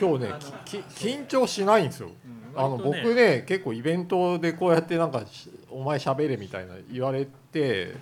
[0.00, 0.32] 今日ね
[0.64, 2.10] きき緊張しないんですよ、
[2.56, 7.94] あの僕ね結構イベントでこうやってなんかしお前しゃべれみたいな言われて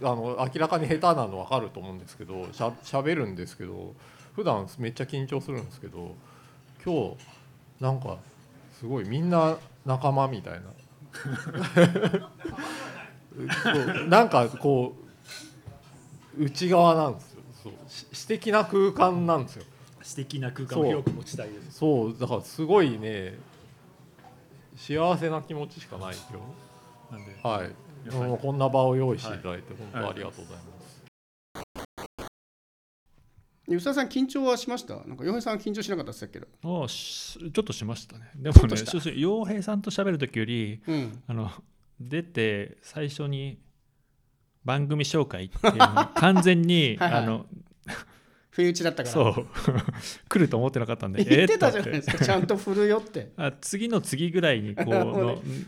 [0.00, 3.92] あの明らかに下手なの分かると思うんですけどしゃしゃべるんですけど
[4.36, 6.14] 普段めっちゃ緊張するんですけど
[6.84, 7.16] 今日
[7.80, 8.18] なんか
[8.84, 10.66] すごいみんな仲間みたいな。
[14.08, 14.94] なんかこ
[16.38, 17.42] う内側なんですよ。
[17.62, 17.72] そう。
[17.88, 19.64] し私的な空間なんですよ。
[20.02, 21.78] 素敵な空間を広く持ちたいです。
[21.78, 22.16] そう。
[22.18, 23.38] だからすごいね
[24.76, 27.34] 幸せな気持ちしかない今なんで？
[27.42, 27.70] 日はい。
[28.38, 30.66] こんな場を用意していただいて本当ありがとうございます、
[33.68, 34.96] 吉田さん緊張はしました？
[35.06, 36.46] なんか洋平さんは緊張しなかったですけど。
[36.62, 38.30] ああしちょっとしましたね。
[38.36, 38.76] でもね
[39.16, 41.22] 洋平さんと喋る時よりうん。
[41.26, 41.50] あの
[42.00, 43.58] 出て最初に
[44.64, 47.22] 番組紹介っていうのを完全に はいはい。
[47.22, 47.46] あの
[48.50, 49.12] 不意打ちだったから。
[49.12, 49.46] そう。
[50.28, 52.24] 来ると思ってなかったんで 言ってたじゃないですか。
[52.24, 53.32] ちゃんと振るよって。
[53.36, 54.88] あ次の次ぐらいにこう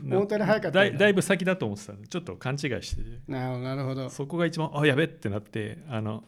[0.06, 3.02] の早かっただいだいぶ先だと思ってたんでちょっと勘違いして。
[3.26, 4.11] なるほど。
[4.11, 6.22] そこが一番あやべってなってあの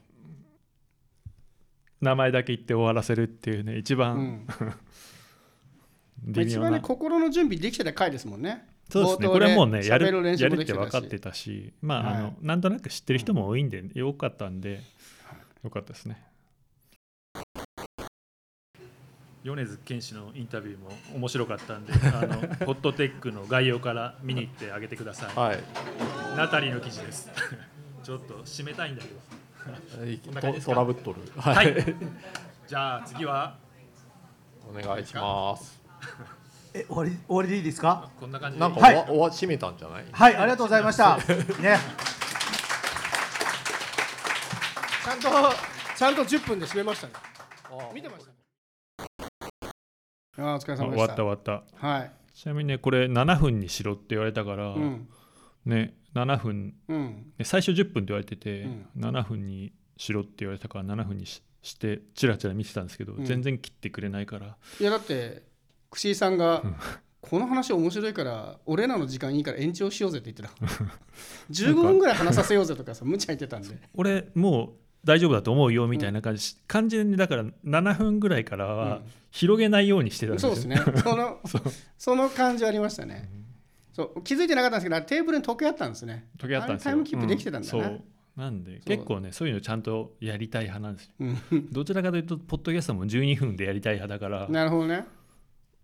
[2.00, 4.44] 名前だけ言って終わらせるっていうね一う番ん。
[4.46, 4.76] まあ
[6.22, 8.66] 微妙な、一番ね心の準備できてた回ですもんね。
[8.90, 9.28] そうですね。
[9.28, 12.22] これはもうねやるやるって分かってたしまあ,、あはい。
[12.22, 14.80] のなんとなく知ってる人も多いんで、よかったんで
[15.62, 16.22] よかったですね。
[19.44, 22.34] 米津玄師のインタビューも面白かったんで あの
[22.66, 25.36] ホットテックの概要から見に行ってあげてください。
[25.38, 25.58] はい。
[26.36, 27.30] ナタリーの記事です。
[28.02, 29.20] ちょっと締めたいんだけど
[29.74, 31.20] トトラブっとる。
[31.36, 31.72] ははい。
[31.72, 31.74] い、
[32.66, 33.56] じゃあ次は？
[34.68, 35.80] お願いします。
[36.74, 38.10] え終わり終わりでいいですか？
[38.20, 38.60] こんな感じで。
[38.60, 38.94] なんか、はい。
[38.94, 40.06] おわおわ閉めたんじゃない？
[40.10, 41.16] はいありがとうございました。
[41.16, 41.24] ね。
[45.04, 45.28] ちゃんと
[45.96, 47.12] ちゃんと10分で締めましたね。
[47.94, 48.32] 見てました
[50.42, 50.98] あーお疲れあ様でした。
[50.98, 51.42] 終わった終わっ
[51.80, 51.86] た。
[51.88, 52.12] はい。
[52.34, 55.08] ちなみにねこれ7分にしろって言われたから、うん。
[55.64, 56.74] ね7分。
[56.88, 57.32] うん。
[57.38, 58.86] ね最初10分って言われてて、うん。
[58.96, 63.24] 7分にしろって言われたから7分にししてチラチラ見てたんですけど、うん。
[63.24, 64.56] 全然切ってくれないから。
[64.80, 65.42] いやだって
[65.90, 66.76] 串井さんがうん。
[67.20, 70.66] この話面白いから俺らの時間いいから延長しようぜって言ってた。
[71.50, 73.76] 15分ぐらい話させようぜとかさ無茶言ってたんで。
[73.94, 81.02] 俺もう大丈夫だと思うよみたいな感じ、感じにだから7分ぐらいからは広げないようにしてたんですよ、そうですね。
[81.02, 81.40] その
[81.98, 83.28] その感じありましたね
[83.98, 86.28] そう気づいてなかったんですけどテーブルに時計あったんですね。
[86.38, 87.84] 時計あったんですタイムキープできてたんだな。
[87.84, 88.00] そう。
[88.36, 91.12] なんで結構ねそういうのちゃんとやりたい派なんですよ。
[91.50, 91.72] うん。
[91.72, 94.48] どちらかというとポッドキャストも12分でやりたい派だから。
[94.48, 95.04] なるほどね。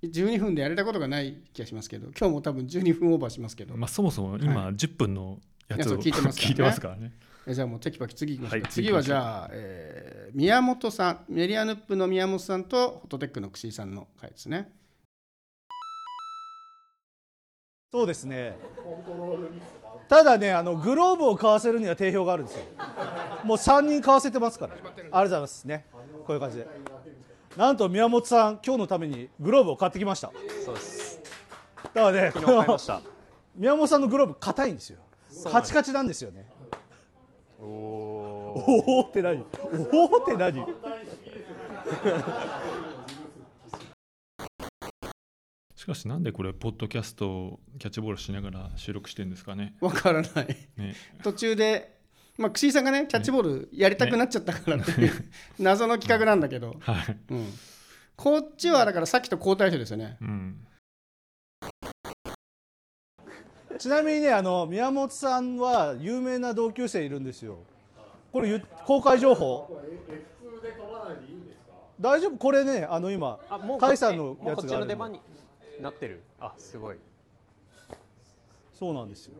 [0.04, 6.50] 12分でやれたことがない気がしますけど今日も多分12分オーバーしますけど、まあ、そもそも今10分のやつをやつを聞いてますからね。
[6.50, 7.12] 聞いてますからね。
[7.48, 11.24] えじゃあもうテキパキ次行きましょう、はい次はじゃあ、えー宮本さん。
[11.28, 14.70] メリアヌップの宮本さんとホットテックの串井さんの回ですね
[17.94, 18.56] そうですね。
[20.08, 22.64] ただねあのグローブを買わせるには定評があるんですよ。
[23.44, 24.74] もう3人買わせてますから。
[24.74, 25.64] ありがとうございます。
[25.64, 25.86] ね。
[26.26, 26.66] こういう感じで。
[27.56, 30.32] なんと宮本さん今日のためにグローブを買ってきました。
[30.64, 31.20] そうです。
[31.94, 33.00] だからね昨日買いました。
[33.54, 34.98] 宮本さんのグローブ硬いんですよ。
[35.52, 36.48] カチカチなんですよね。
[37.60, 37.68] おお。
[38.56, 39.44] おおって何？
[39.92, 40.66] おおって何？
[45.84, 49.74] しかしなんでこれポッドキャストをキャッチボールしながら収録してるんですかね？
[49.82, 50.56] わからない。
[50.78, 50.94] ね。
[51.22, 51.98] 途中で、
[52.38, 55.12] まあ、串井さんがねキャッチボールやりたくなっちゃったからっていう、
[55.58, 57.52] 謎の企画なんだけど、 はい、うん、
[58.16, 60.16] こっちはだからさっきと交代してですよね。
[60.22, 60.66] うん、
[63.78, 67.58] ちなみにねあの宮本さんは有名な同級生いるんですよ。
[68.32, 69.68] これゆ公開情報？
[72.00, 72.38] 大丈夫？
[72.38, 75.20] これねあの今あ、もう甲斐さんのやもうこっちつがあるの出番に
[75.80, 76.22] なってる？
[76.40, 76.96] あ、すごい。
[78.72, 79.34] そうなんですよ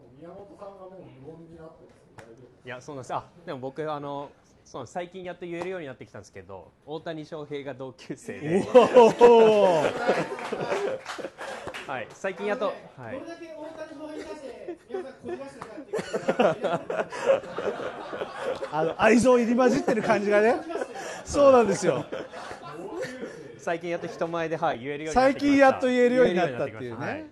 [2.64, 3.14] いや、そうなんです。
[3.14, 4.30] あ、でも僕あの。
[4.64, 8.78] そう最近やっと言えるようになってきたんですけど大谷翔平が同級生でお
[9.80, 9.82] お
[11.86, 15.66] はい、最近やっと、はい、だけ大谷の入り出して皆さんこじらしてる
[16.34, 16.70] かっていう
[18.72, 20.56] あの愛情入り混じってる感じがね
[21.26, 22.06] そうなんですよ
[23.64, 25.40] 最近やっと人前で、はい、言えるようになって最きました。
[25.40, 27.30] 近やっと言えるようになったっていう言えるよになってね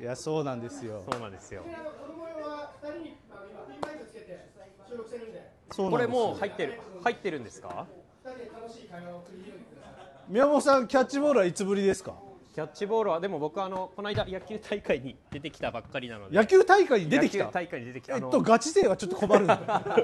[0.00, 1.04] いやそうなんですよ。
[1.10, 1.62] そうなんですよ。
[1.62, 1.68] こ
[2.08, 4.48] の模様は2人にあの今ピンマイクつけて
[4.88, 6.12] 収録してるんでそうなんですよ。
[6.14, 6.80] これもう入ってる。
[7.04, 7.86] 入ってるんですか
[8.24, 12.14] ？2人で楽しい会話を繰り広げてください宮本さんキャッチボールはいつぶりですか？
[12.54, 16.36] キャッチボールはでも僕あのこの間野球大会に出てきたばっかりなので。
[16.36, 17.46] 野球大会に出てきた？
[17.46, 18.14] 野球大会に出てきた。
[18.14, 20.02] えっとガチ勢はちょっと困るんだ大丈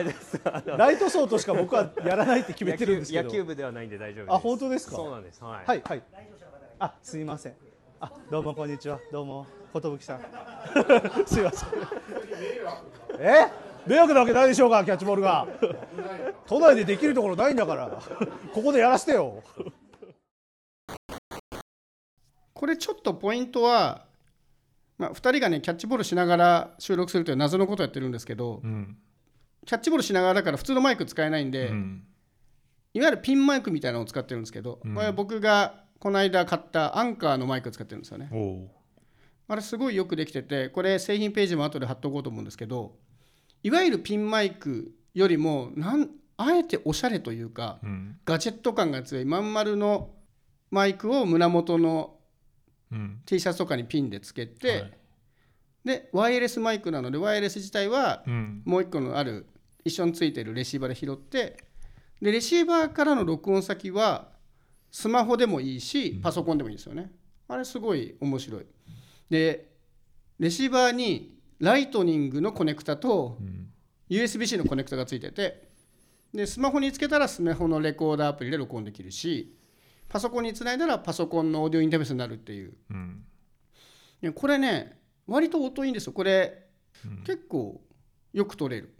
[0.00, 3.30] 夫ですあのライト層としか僕はやらないって決め野てるんですけど。
[3.30, 4.34] 球野球部ではないんで大丈夫です。
[4.34, 4.96] あ本当ですか？
[4.96, 5.44] そうなんです。
[5.44, 6.02] はい、はいはい。
[6.78, 7.54] あすいません。
[8.00, 8.98] あどうもこんにちは。
[9.12, 10.20] どうも寿さん。
[11.26, 11.68] すいません。
[13.20, 13.48] え？
[13.86, 15.46] 迷惑なわけないでしょうかキャッチボールが。
[16.46, 18.00] 都内でできるところないんだから。
[18.54, 19.42] ここでやらせてよ
[22.62, 24.04] これちょっとポイントは、
[24.96, 28.96] まあ、2人がねキャッチボールしながら収録するという謎のことをやってるんですけどうん。
[29.66, 32.04] キャッチボールしながらだから普通のマイク使えないんで、うん。
[32.94, 34.94] いわゆるピンマイクみたいなのを使ってるんですけど、うん。
[34.94, 38.30] これは僕がこの間買ったアンカーのマイクを使ってるんですよね。
[39.48, 42.94] あれすごいよくできててこれ製品ページも後で貼っておこうと思うんですけど
[43.64, 48.18] いわゆるピンマイクよりもなんあえておしゃれというかうん。
[48.24, 50.10] ガジェット感が強いまん丸の
[50.70, 52.14] マイクを胸元の
[52.92, 53.20] うん。
[53.26, 54.92] T シャツとかにピンでつけて、はい。
[55.84, 58.62] でワイヤレスマイクなのでワイヤレス自体はうん。
[58.64, 59.46] もう一個のある
[59.84, 61.56] 一緒についてるレシーバーで拾って
[62.20, 64.28] でレシーバーからの録音先は
[64.90, 67.10] スマホでもいいしパソコンでもいいですよね、
[67.48, 68.66] あれすごい面白い。
[69.28, 69.72] で
[70.38, 73.68] レシーバーにライトニングのコネクタとうん。
[74.10, 75.62] USB-C のコネクタがついてて
[76.34, 79.56] でスマホにつけたらスマホのレコーダーアプリで録音できるし
[80.12, 82.74] パソコンにつないだらパソコンのオーディオインターフェースになるっていう。
[82.90, 84.32] うん。
[84.34, 86.12] これね割と音いいんですよ。
[86.12, 86.66] これ、
[87.06, 87.24] うん。
[87.24, 87.80] 結構
[88.34, 88.94] よく取れる。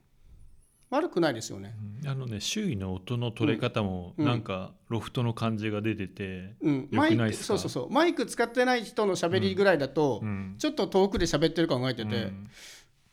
[0.89, 1.75] 悪くないですよね。
[2.03, 2.09] うん。
[2.09, 4.25] あのね周囲の音の取れ方もうん。
[4.25, 7.41] なんかロフトの感じが出てて、うん、よマイくないっすか？
[7.41, 7.93] クそうそうそう。
[7.93, 10.55] マイク使ってない人の喋りぐらいだと、うん。
[10.59, 12.49] ちょっと遠くで喋ってるか考えてて、うん。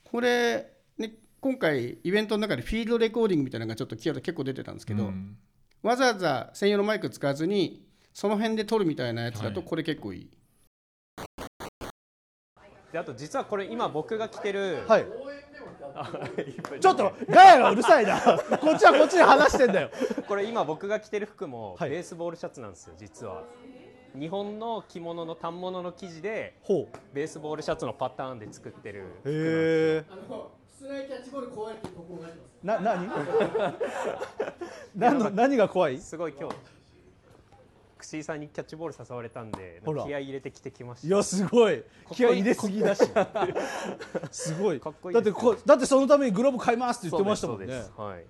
[0.05, 5.37] これ、ね、今回イベントの中でフィールドレコーディングみたいなのがちょっと結構出てたんですけど、うん。
[5.83, 7.87] わざわざ専用のマイク使わずに
[8.19, 9.69] その辺で撮るみたいなやつだとはい。
[9.69, 10.29] これ結構いい、
[12.91, 15.05] であと実はこれ今僕が着てる、はい。
[15.95, 16.11] あ
[16.81, 18.19] ちょっとガヤがうるさいな。
[18.59, 19.89] こっちはこっちで話してんだよ。
[20.27, 21.91] これ今僕が着てる服もはい。
[21.91, 23.45] ベースボールシャツなんですよ実は。
[24.13, 26.57] 日本の着物の反物の生地で
[27.13, 29.45] ベースボールシャツのパターンで作ってる服なんですよ。
[29.45, 32.35] へえあの室内キャッチボール怖いってここがます。
[32.63, 33.09] な何？
[34.93, 35.99] 何の何が怖い？
[35.99, 36.78] すごい今日
[37.99, 41.07] 串井さんにキャッチボール誘われたんで気合い入れてきてきました。
[41.07, 41.83] いやすごい。
[42.13, 43.03] 気合い入れすぎだし。
[44.31, 44.79] すごい。
[44.79, 48.15] かっこいいだってこだってそのためにグローブ買いますって言ってましたもんそうねですそうです。
[48.15, 48.25] はい。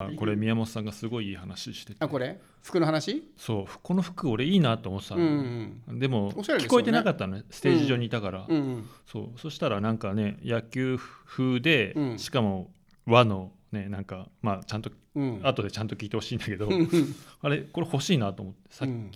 [0.00, 1.98] あこれ宮本さんがすごいいい話してて。
[1.98, 2.40] あこれ？
[2.62, 3.30] 服の話？
[3.36, 8.88] そうこの服俺いいなと思ってたうの、んでも聞こえてなかったのねステージ上にいたから、うんうん。
[9.06, 12.18] そうそしたらなんかね野球風で、うん。
[12.18, 12.70] しかも
[13.06, 15.40] 和のねなんかまあちゃんとうん。
[15.42, 16.68] 後でちゃんと聞いてほしいんだけど、
[17.42, 19.10] あれこれ欲しいなと思ってさっきうん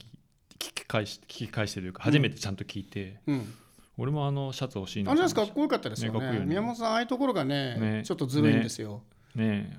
[0.59, 3.55] 聞き返し聞き返してというか初めてちゃんと聞いて、うん。
[3.99, 6.41] 俺もあのシャツ欲しいなあれですかっこよかったですよね。
[6.41, 8.03] ね宮本さんああいうところがねね。
[8.05, 9.03] ちょっとずるいんですよ、
[9.35, 9.71] ね。
[9.71, 9.77] え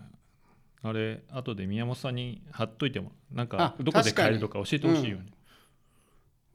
[0.83, 5.25] あれ後で宮本さんに貼っといてもなんかあどこで買えるとか教えてほしいよね。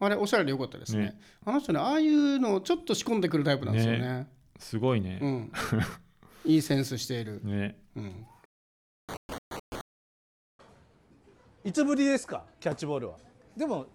[0.00, 1.02] あれおしゃれでよかったですね。
[1.07, 1.20] ね。
[1.44, 4.28] あの人ねああいうのをちょっと仕込んでくるタイプなんですよね。
[4.59, 5.52] すごいね、うん。
[6.44, 8.00] いいセンスしている、ねう
[11.66, 12.44] ん、いつぶりですか？
[12.61, 13.16] キャッチボールは。
[13.56, 13.87] でも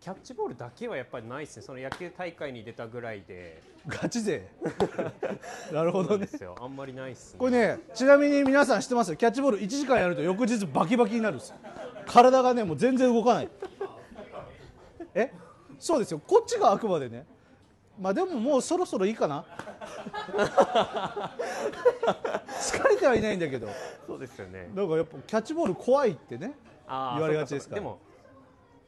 [0.00, 1.62] キャッチボールだけはやっぱりないですね。
[1.62, 3.62] その野球大会に出たぐらいで。
[3.86, 4.48] ガチ勢？
[5.72, 6.26] なるほどね。
[6.26, 6.56] そうですよ。
[6.60, 7.38] あんまりないっすね。
[7.38, 9.10] これねちなみに皆さん知ってます？
[9.10, 11.50] よキャッチボール1時間やると翌日バキバキになるんです。
[11.50, 11.56] よ
[12.06, 13.48] 体がねもう全然動かない。
[15.14, 15.32] え？
[15.78, 16.20] そうですよ。
[16.26, 17.26] こっちがあくまでね。
[18.00, 19.44] まあでももうそろそろいいかな
[22.60, 23.68] 疲れてはいないんだけど。
[24.06, 24.70] そうですよね。
[24.74, 26.52] なんかやっぱキャッチボール怖いってね
[26.86, 27.82] あー言われがちですから。
[27.82, 28.18] そうかそうか。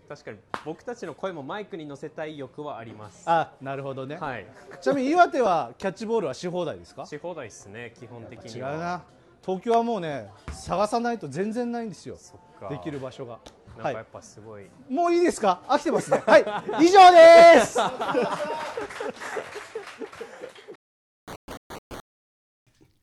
[0.09, 3.25] でも確かに僕たちの声もマイクに乗せたい欲はあります。
[3.27, 4.47] あなるほどね、はい。
[4.81, 7.05] ちなみに岩手はキャッチボールはし放題ですか？
[7.07, 8.73] し放題ですね基本的には。
[8.73, 9.03] 違うな。
[9.45, 12.17] 東京はもうね探さないと全然ないんですよ。
[12.19, 12.69] そっか。
[12.69, 13.33] できる場所が。
[13.33, 13.43] はい
[13.77, 15.61] なんかやっぱすごい、もういいですか？
[15.69, 16.23] 飽きてますね。
[16.27, 16.43] はい。
[16.83, 17.79] 以上です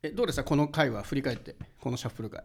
[0.04, 0.44] えどうでした？
[0.44, 1.56] この回は振り返って。
[1.80, 2.44] このシャッフル回。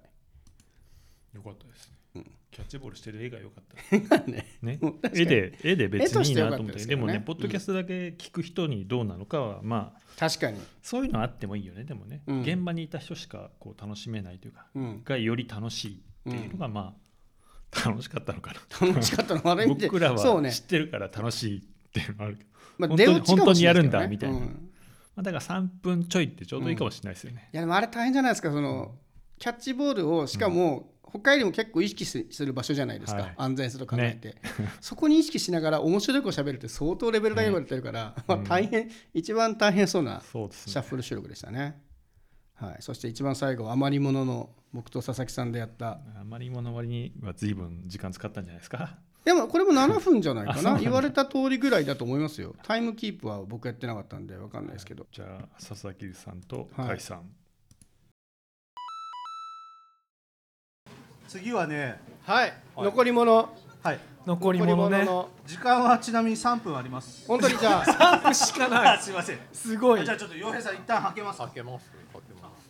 [1.34, 1.92] よかったです。
[2.14, 4.18] ねキャッチボールしてる絵が良かった。
[4.30, 4.46] ね。
[4.62, 4.78] ね。
[4.80, 5.22] うん確かに。
[5.22, 6.70] 絵で絵で別にいいなと思って。
[6.70, 7.12] 絵として良かったですけどね。
[7.12, 11.82] でもねポッドキャストだけ聞く人にどうなのかはまあ確かに、そういうのあってもいいよね。
[11.82, 12.42] でもね、うん。
[12.42, 16.96] 現場にいた人しかこう楽しめないというかうん、がより楽しいっていうのがま
[17.72, 18.86] あ楽しかったのかな。
[18.86, 19.86] 楽しかったの悪い意味で。
[19.88, 20.48] 僕らそうね。
[20.50, 24.08] は知ってるから楽しいっていうのはあるけど、まあ、本当に出落ちかもしれないですけどね。
[24.08, 24.38] 本当にやるんだみたいな。
[24.38, 24.68] うん
[25.18, 28.94] まあ、だから3分ちょいってちょうどいいかもしれないですよね、いやでもあれ大変じゃないですかその
[29.36, 33.34] キャッチボールをしかも他よりも結構意識すする場所じゃないですか、はい。
[33.36, 34.36] 安全性と考えて、
[34.80, 40.48] そこに意識しながら面白いこと喋るって相当レベルが言われてるから、まあ、大変、一番大変そうなシャ
[40.80, 41.82] ッフル収録でしたね。
[42.54, 46.00] はい、そして一番最後余り物の僕と佐々木さんでやった。
[46.20, 50.78] あまり物割には随分時間使ったんじゃないですかでもこれも7分じゃないかな。
[50.78, 52.54] 言われた通りぐらいだと思いますよ。
[52.62, 55.06] タイムキープは僕やってなかったんで分かんないですけど。
[55.12, 56.88] じゃあ佐々木さんとはい。
[56.88, 57.22] 甲斐さん、
[61.28, 62.00] 次はね。
[62.24, 63.50] はい、残り物。
[63.82, 63.98] はい。
[64.26, 65.04] 残り物ね。
[65.04, 67.26] の時間はちなみに3分あります。
[67.26, 67.84] 本当にじゃあ。
[68.20, 69.02] 3分しかない。
[69.02, 69.38] すいません。
[69.52, 70.04] すごい。
[70.04, 71.50] じゃあちょっと洋平さん一旦はけますか。
[71.54, 72.68] けますかけます。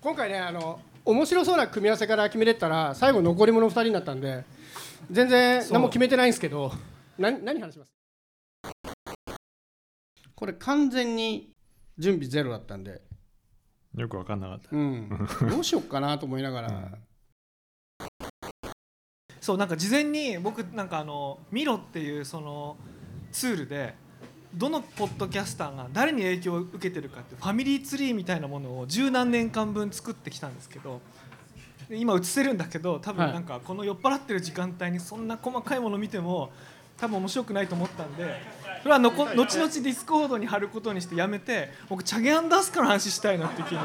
[0.00, 4.44] 今回ねあの面白そうな組み合わせから決めてったら最後残り物2人になったんで
[5.10, 6.72] 全然何も決めてないんですけど
[7.18, 7.92] 何何話します？
[10.34, 11.50] これ完全に
[11.98, 13.00] 準備ゼロだったんで。
[13.96, 14.68] よく分かんなかった。
[14.72, 15.08] うん。
[15.48, 16.98] どうしよっかなと思いながら、
[19.40, 22.76] そうなんか事前に僕なんかあのミロっていうその
[23.30, 23.94] ツールで
[24.52, 31.23] どのポッドキャスターが誰に影響を受けてるかってファミリーツリーみたいなものを十何年間分作ってきたんですけどで
[31.90, 33.34] 今映せるんだけど多分はい。
[33.34, 36.50] なんかこの酔っ払ってる時間帯にそんな細かいもの見ても
[36.96, 38.40] 多分面白くないと思ったんで
[38.82, 43.78] それはのこ後々 Discord に貼ることにしてやめて僕 CHAGE and ASKA の話したいなっていう気に。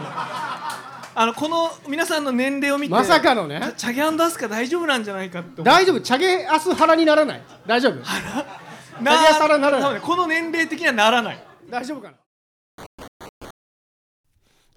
[1.16, 3.74] あのこの皆さんの年齢を見てまさかのね。
[3.76, 6.00] CHAGE and ASKA 大丈夫なんじゃないかって思って大丈夫。
[6.02, 7.41] チャゲアスハラにならない。
[7.66, 7.95] 大丈夫。
[7.95, 10.02] なチャゲアスハラにならない。
[10.02, 11.43] この年齢的にはならない。
[11.70, 12.18] 大丈夫かな？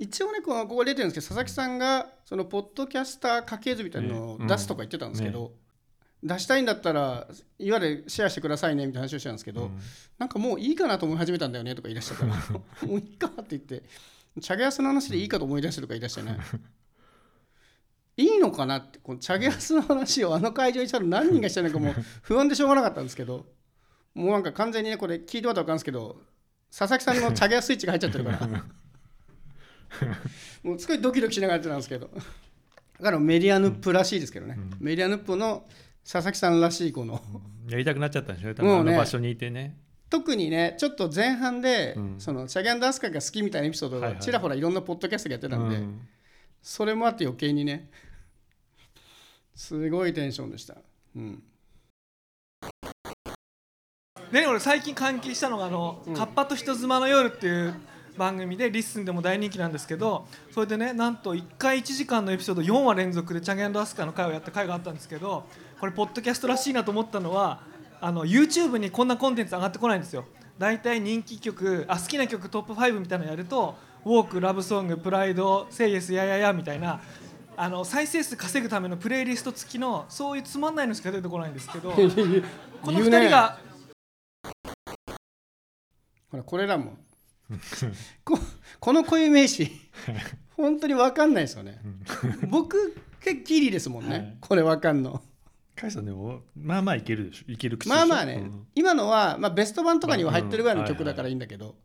[0.03, 5.51] 一応ねこのここ出てるんですけど佐々木さんがそのポッドキャスター家系図みたいなのをね出すとか言ってたんですけど、ね
[6.25, 7.27] 出したいんだったら
[7.59, 9.79] いわゆるシェアしてくださいねみたいな話をしたんですけど、うん。
[10.19, 12.33] なんかもういいかなと思い始めたんだよねとか言い出したら。
[12.87, 13.83] もういいかって言って
[14.41, 16.39] チャゲアスの話でいいかと思い出してるとか言い出してね。
[18.17, 23.47] いいのかなってこのチャゲアスの話をあの会場にしたら何人がしてるのかもう不安でしょうがなかったんですけど
[24.15, 26.21] もうなんか完全にねこれ聞いてもらったら分かるんですけど
[26.71, 28.65] 佐々木さんのチャゲアススイッチが入っちゃってるから
[30.63, 32.11] もうすごいドキドキしながらやってたんですけど。
[32.99, 35.67] だからメディアヌップらしいですけどね、メディアヌップの
[36.05, 37.21] 佐々木さんらしいこの。
[37.69, 38.51] やりたくなっちゃったんでしょ？
[38.51, 39.77] うね分あの場所にいてね。
[40.09, 42.15] 特にねちょっと前半で、うん。
[42.19, 44.15] そのチャゲアンダースカが好きみたいなエピソードはいはい。
[44.17, 46.01] がちらほらいろんなポッドキャストがやってたんで、うん。
[46.63, 47.91] それもあって余計にね
[49.55, 50.77] すごいテンションでした、
[51.17, 51.43] うん、
[54.31, 57.75] でね俺最近関係したのがあの「カッパと人妻の夜」っていう
[58.17, 65.45] 番組で LISTEN でも大人気なんですけどそれでねなんと1回1時間のエピソード4話連続でチャゲアスカの回をやった回があったんですけど
[65.81, 67.61] これポッドキャストらしいなと思ったのは
[68.01, 70.25] あの YouTube にこんなコンテンツ上がってこないんですよ。
[70.59, 77.01] 大体人気曲あ好きな曲トップ5みたいなのやると「WALK」「LOVE SONG」「PRIDE」「SAY YES」「YAH YAH YAH」みたいな
[77.57, 83.59] あの再生数稼ぐためのプレイリスト付きのそういうつまんないのしか出てこないんですけどこの2言うね人が
[86.31, 86.97] ほらこれらも
[88.25, 88.39] こ
[88.81, 89.71] この固有名詞
[90.57, 91.81] 本当に分かんないですよね。
[92.49, 94.37] 僕結構ギリですもんね、はい。
[94.41, 95.23] これ分かんの。
[95.81, 97.53] 甲斐さんでもまあまあいけるでしょ。
[97.53, 97.97] いける口でしょ。
[97.97, 98.67] まあまあね、うん。
[98.75, 101.77] 今のは、まあ、ベスト版とかには入ってるぐらいの曲だからいいんだけど、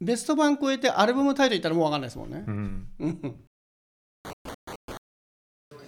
[0.00, 2.44] ベスト版超えてアルバムタイトル言ったらもう分かんないですもんね。
[2.46, 2.88] う、ん。
[2.98, 3.34] うん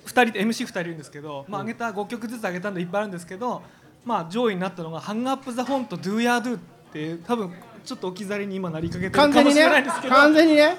[0.06, 3.62] 2人で MC2 人いるんですけど、まあ、上げた5曲ずつ上げたんでいっぱいあるんですけど、
[4.04, 6.60] まあ、上位になったのが「ハングアップ・ザ・ホン」と「Do Ya Do」っ
[6.92, 7.52] ていう多分
[7.86, 10.76] ちょっと置き去りに今なりかけてるかもし完全にねれないんですけど、完全にね。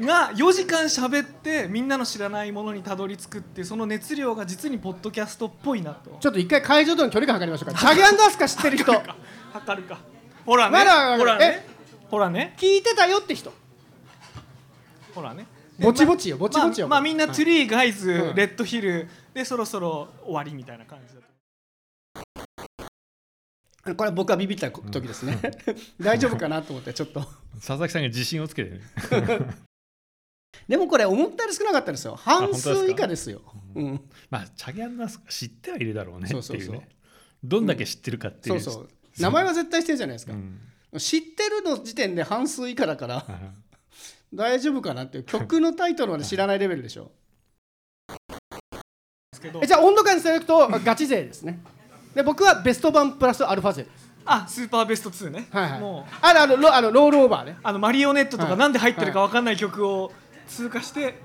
[0.00, 6.16] が4時間喋ってみんなの知らないものにたどり着くっていうその熱量が実にポッドキャストっぽいなと。
[6.20, 8.92] ちょっと一回会場との距離感測りましょうかチャゲアンダースカ知ってる人。
[9.52, 9.98] 測るか。
[10.44, 10.72] ほらね。
[10.72, 11.64] まだほらね。
[11.64, 11.68] え？
[12.10, 12.54] ほらね。
[12.58, 13.52] 聞いてたよって人。
[15.14, 15.46] ほらね。
[15.80, 17.36] ぼちぼちよぼちぼちよ、まあ、まあみんな、はい。
[17.36, 18.34] トゥリーガイズ、うん。
[18.34, 21.26] レッドヒルでそろそろ終わりみたいな感じだと
[23.94, 25.38] これは僕はビビった時ですね、
[26.00, 27.20] 大丈夫かなと思ってちょっと。
[27.54, 28.70] 佐々木さんが自信をつけて。
[28.70, 28.80] る
[30.68, 32.16] でもこれ思ったより少なかったですよ。
[32.16, 33.42] 半数以下ですよ。
[33.74, 34.00] うん。
[34.30, 36.82] まあチャゲアンダースカ知ってはいるだろうねそうそうそう。
[37.42, 38.88] どんだけ知ってるかってい、そううそう。
[39.18, 40.58] 名前は絶対してるじゃないですか、うん。
[40.98, 43.14] 知ってるの時点で半数以下だから。
[43.16, 43.68] はい
[44.34, 47.12] 大丈夫かなっていう曲のタイトルまで知らないレベルでしょ。
[49.64, 51.60] じゃあ温度感にするとガチ勢ですね
[52.14, 53.86] で僕はベスト版プラスアルファ勢。
[54.24, 55.80] あスーパーベスト2ね、はいはい。
[55.80, 56.14] もう。
[56.20, 57.56] あのあのロあのロールオーバーね。
[57.62, 58.52] あのマリオネットとはい。
[58.52, 60.12] かなんで入ってるか分かんない曲を
[60.46, 61.20] 通過して、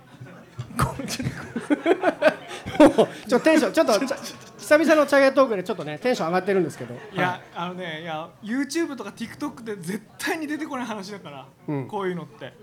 [0.77, 1.29] こうちょっ
[2.97, 6.95] もうちょっとテンションちょっと久々のチャゲトークでちょっとねテンション上がってるんですけど。
[6.95, 11.88] といや、あのねいや YouTube とか TikTok で絶対に出てこない話だから、うん。
[11.88, 12.53] こういうのって。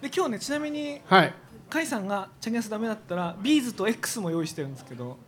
[0.00, 1.34] で今日ねちなみにはい。
[1.70, 5.18] 甲斐さんがチャゲアスダメだったらビーズと X も用意してるんですけど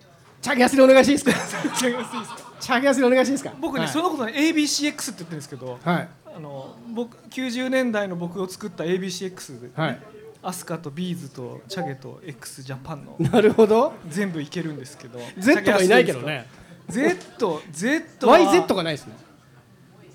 [0.43, 1.76] チャゲアスでお願いしていいですか？
[1.78, 3.53] チャゲアスいいですかチャゲアスでお願いしていいですか？
[3.61, 3.88] 僕ね、はい。
[3.88, 6.09] そのことね ABCX って言ってるんですけどはい。
[6.36, 9.99] あの僕90年代の僕を作った ABCX で、はい。
[10.43, 13.93] アスカとビーズとチャゲと x ジャパンのなるほど。
[14.09, 16.47] 全部いけるんですけど Z がいないけどね。
[16.88, 19.14] Z Z は YZ がないですね。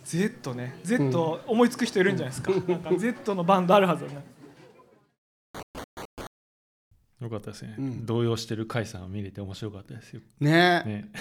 [0.03, 0.77] Z ね。
[0.83, 4.25] Z 思いつく人いるんじゃないですか, なんか Z のバンドあるはずだね
[7.21, 8.05] よかったですね、うん。
[8.05, 10.21] 動揺してる甲斐さんを見れて面白かったですよ。
[10.39, 10.83] ね。
[10.85, 11.11] ね。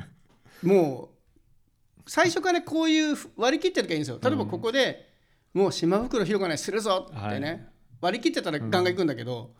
[0.62, 1.22] もう
[2.06, 4.18] 最初からこういう割り切ってるとかいいんですよ。
[4.22, 5.10] 例えばここで、
[5.52, 7.68] もう島袋広がないするぞってね、はい。
[8.00, 9.52] 割り切ってたらガンガン行くんだけど、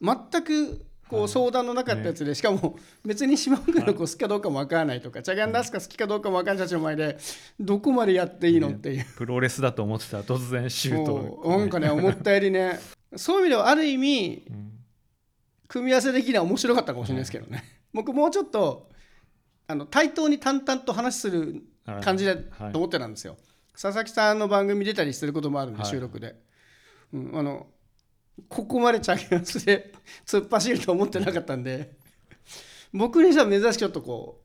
[0.00, 7.18] 全くこう相談のなかったやつで、しかも別に島袋の子好きかどうかもわからないとか、チャギャンダスカ好きかどうかもわからない人たちの前で
[7.58, 11.48] どこまでやっていいのっていう、プロレスだと思ってたら突然シュート。
[11.48, 12.78] なんかね思ったよりね。
[13.16, 14.81] そういう意味ではある意味うん
[15.72, 17.64] 組み合わせ的には面白かったかもしれないですけどね、
[17.94, 18.90] 僕もうちょっと
[19.66, 21.62] あの対等に淡々と話する
[22.02, 23.38] 感じだと思ってたんですよ、
[23.72, 25.90] 佐々木さんの番組出たりすることもあるんで、はい。
[25.90, 26.34] 収録で、
[27.14, 27.68] うん、あの
[28.50, 29.94] ここまでチャゲアスで
[30.28, 31.96] 突っ走ると思ってなかったんで
[32.92, 34.42] 僕にしては珍しくちょっとこ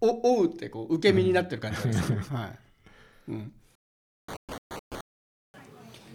[0.00, 2.58] うおおうってこう受け身になってる感じなんですね、はい。
[3.28, 3.52] うん、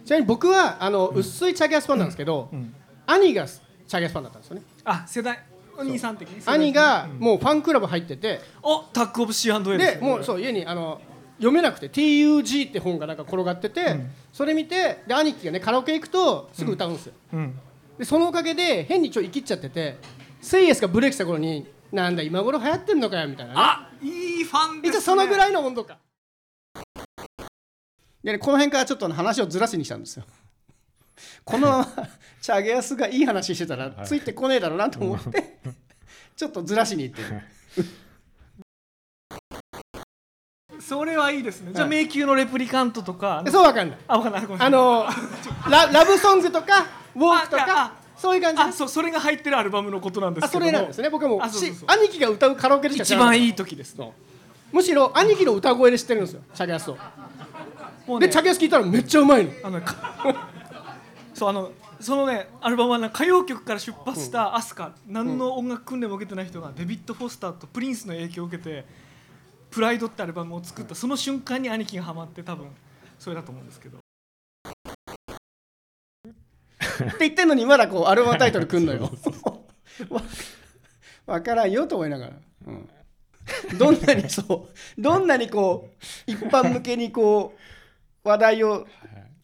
[0.04, 2.74] ちなみに僕はあの、薄いチャゲアスファンなんですけど、うん。
[3.06, 3.46] 兄が
[3.86, 4.62] チャゲアスファンだったんですよね。
[4.84, 5.42] あ世代。
[5.78, 6.42] お兄さん的に？
[6.46, 11.00] 兄がもうファンクラブ入ってて、おタッグオブ C&A でもうそう家にあの
[11.36, 14.10] 読めなくて TUG って本がなんか転がってて、ん。
[14.32, 17.58] それ見てで兄貴がねカラオケ行くとすぐ歌うんですよ、うん。
[17.98, 19.96] でそのおかげで変にちょい生きっちゃってて
[20.40, 25.96] セイエスがブレイクした頃になんだ今頃流行ってんのかよみたいな、ね、あいいファンです、ね、そのぐらいの温度感
[28.22, 30.24] でねこの辺からちょっとね話をずらしに来たんですよ
[31.44, 32.08] このま ま
[32.40, 35.58] チャゲアスがいい話してたらついてこねえだろうなと思って
[36.36, 37.42] ちょっとずらしにいってる。
[40.80, 41.72] それはいいですね。
[41.72, 42.04] じゃあはい。
[42.04, 43.42] 迷宮のレプリカントとか。
[43.50, 43.98] そうわかんない。
[44.06, 45.06] あわかんないあの
[45.68, 50.66] ララブソングとかウォークとかそういう感じあそうそれが入ってるアルバムのことなんですあけども。
[50.66, 53.96] それなんですね僕はもう兄貴が歌うカラオケでしか一番いい時です
[54.72, 56.94] むしろ兄貴の歌声で知ってるんですよチャゲアスを。
[58.08, 58.20] ね。
[58.20, 59.50] でチャゲアス聞いたらめっちゃうまいの。
[59.64, 60.50] あのか
[61.36, 61.70] そうあの
[62.00, 68.86] そのねアルバムはな歌謡曲から出発したアスカ、何の音楽訓練も受けてない人がデビッド・フォスターとプリンスの影響を受けて
[69.70, 70.94] 「プライド」ってアルバムを作った。
[70.94, 72.68] その瞬間に兄貴がハマって多分
[73.18, 73.98] それだと思うんですけど。
[77.04, 79.10] って言ってんのにまだこうアルバムタイトルくんのよ。
[80.08, 80.22] わ
[81.26, 82.32] わからんよと思いながら、
[82.66, 82.88] うん、
[83.76, 84.68] どんなにそ
[84.98, 85.90] うどんなにこ
[86.26, 87.54] う一般向けにこ
[88.24, 88.86] う話題を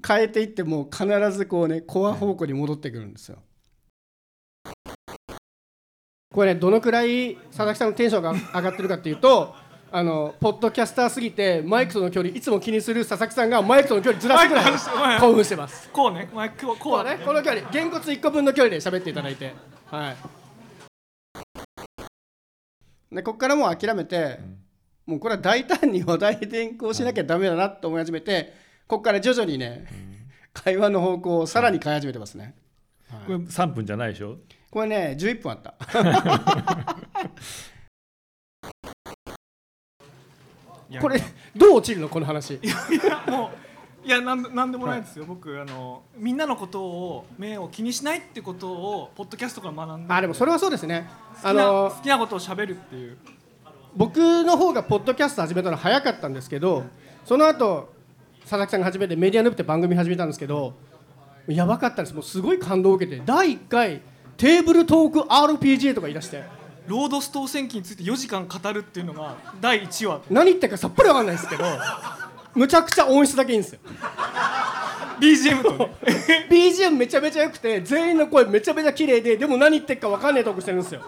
[0.06, 3.38] 変えていっても必ずこうねコア方向に戻ってくるんですよ。
[6.32, 9.54] これねどのくらい佐々木さんのテンションが上がってるかっていうと
[9.90, 14.62] あのポッドキャスターすぎてマイクとの距離いつも気にする佐々木さんがマイクとの距離ずらすぐら
[15.16, 15.90] い興奮してます。
[15.90, 16.92] こうねまあこうこう。
[16.92, 19.54] こうね、この距離、げんこつ1個分の距離で喋っていただいて、
[19.86, 20.16] はい。
[23.14, 24.38] で、ここからもう諦めて、
[25.06, 28.54] もうこれは大胆に話題転向しなきゃダメだなと思い始めて、
[28.92, 29.86] ここから徐々にね、
[30.52, 32.54] 会話の方向をさらに変え始めてますね。
[33.26, 34.36] これ3分じゃないでしょ？
[34.70, 35.74] これね、11分あった。
[41.00, 41.22] これ、
[41.56, 42.56] どう落ちるの、この話。
[42.56, 42.60] い
[43.02, 43.50] やも
[44.04, 51.08] ういやなんなんでもないですよ、僕あのみんなのことを目を気にしないってことをポッドキャストから学んであ、でもそれはそうですね。
[51.36, 53.16] 好きなあの好きなことを喋るっていう
[53.96, 56.84] 僕の方がポッドキャスト始めたの早かったんですけど
[57.24, 58.01] その後
[58.42, 60.74] 佐々木さんが初めてメディアヌープって番組始めたんですけど
[61.48, 62.14] やばかったんです。
[62.14, 64.00] もうすごい感動を受けて第1回
[64.36, 66.62] テーブルトーク RPG とか言い出して。
[66.86, 70.20] ロードストー戦記について4時間語るっていうのが第1話。
[70.30, 71.64] 何言ってるかさっぱりわかんないですけど
[72.54, 73.80] むちゃくちゃ音質だけいいんですよ。
[75.20, 75.94] BGM とね。
[76.50, 81.02] BGM めちゃめちゃ良くて全員の声めちゃめちゃ綺麗ででも何言ってるかわかんないトークしてるんですよ、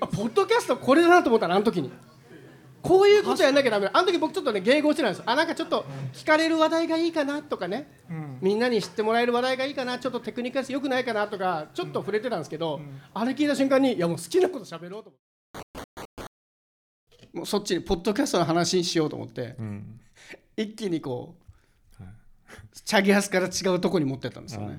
[0.00, 1.92] あポッドキャストこれだなと思ったらあの時に
[2.84, 3.92] こういうことやんなきゃダメだ。
[3.94, 5.24] あの時僕ちょっとね迎合してたんですよ。
[5.26, 8.38] あなんかちょっと聞かれる話題がいいかなとかね、ん。
[8.42, 12.82] みんなに知ってもらえる話題がいいかなちょっとテクニカルよくないかなとかちょっと触れてたんですけど、
[13.14, 15.12] あれ聞いた瞬間にいやもう好きなこと喋ろうと思っ
[17.18, 17.28] て。
[17.32, 20.00] もうそっちにポッドキャストの話にしようと思ってうん。
[20.54, 21.36] 一気にこ
[21.98, 22.12] う、はい。
[22.84, 24.78] チャギアスから違うとこに持ってったんですよね。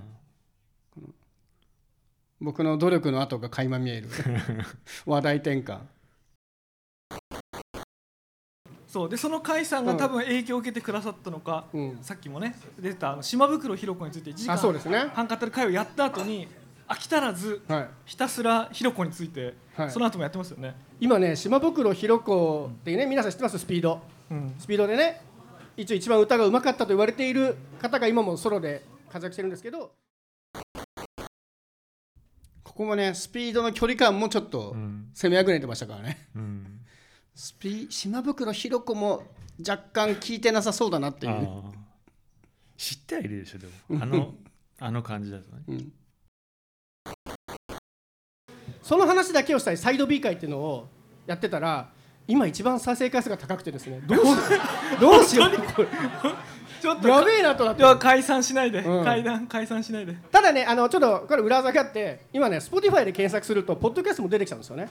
[2.40, 4.10] 僕の努力の跡が垣間見える。
[5.08, 5.80] 話題転換
[8.96, 9.10] そう。
[9.10, 11.98] でその甲斐さんが多分影響を受けてくださったのか、うん。
[12.02, 15.12] さっきもね出たあの島袋ひろ子について1時あそうで間すね。
[15.14, 16.48] 半語る会をやった後に
[16.88, 17.90] 飽き足らずはい。
[18.06, 19.92] ひたすらひろ子について、はい。
[19.92, 23.60] その後もやってますよね、今ね島袋ひろ子っていうね皆さん知ってます？
[23.60, 24.00] スピード。
[24.32, 25.20] うん、スピードでね
[25.76, 29.92] 一応一番歌がうまかったと言われている方が今もソロで活躍してるんですけど。
[32.64, 35.10] ここもねスピードの距離感もちょっとうん。
[35.14, 36.30] 攻めあぐねてましたからね。
[36.34, 36.72] うん
[37.36, 39.24] スピ島袋ひろ子も
[39.60, 41.74] 若干聞いてなさそうだなっていうね、あー。
[42.78, 44.02] 知ってはいるでしょでも。
[44.02, 44.34] あの
[44.80, 45.64] あの感じだとね。
[45.68, 45.92] うん。
[48.82, 50.88] その話だけをしたいサイド B 会っていうのを
[51.26, 51.90] やってたら
[52.28, 54.34] 今一番再生回数が高くてですねどうしよ
[54.98, 55.02] う。
[55.02, 55.74] どうしよう。
[55.74, 55.88] これ
[56.82, 57.80] ちょっとやべえなとなって。
[57.80, 59.04] では解散しないで、うん。
[59.04, 60.16] 解散解散しないで。
[60.32, 64.90] ただねあのちょっとこれ裏技があって今ね Spotify で検索するとポッドキャストも出てきたんですよね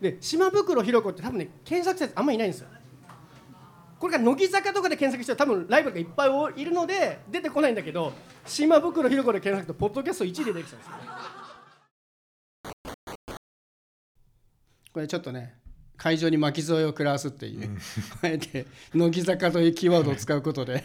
[0.00, 2.68] で島袋ひろ子って多分ね検索したやつあんまいないんですよ。
[3.98, 8.12] これが乃木坂とかで検索したら多分ライバルがいっぱいいるので出てこないんだけど
[8.44, 10.92] 島袋ひろ子で検索とポッドキャスト1位で出てきたんですよ。
[14.92, 15.54] これちょっとね
[15.96, 17.78] 会場に巻き添えを食らわすっていう、
[18.22, 20.84] あえて乃木坂というキーワードを使うことで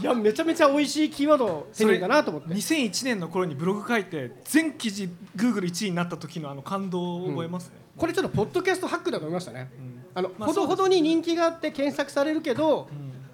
[0.00, 2.54] いやめちゃめちゃ美味しいキーワード手に入れたなと思って。
[2.54, 9.70] 2001年の頃にブログ書いて全記事 Google1 位になった時のあの感動を覚えますね、これちょっとポッドキャストハックだと思いましたね、
[10.14, 12.88] あのまあほどほどに人気があって検索されるけど、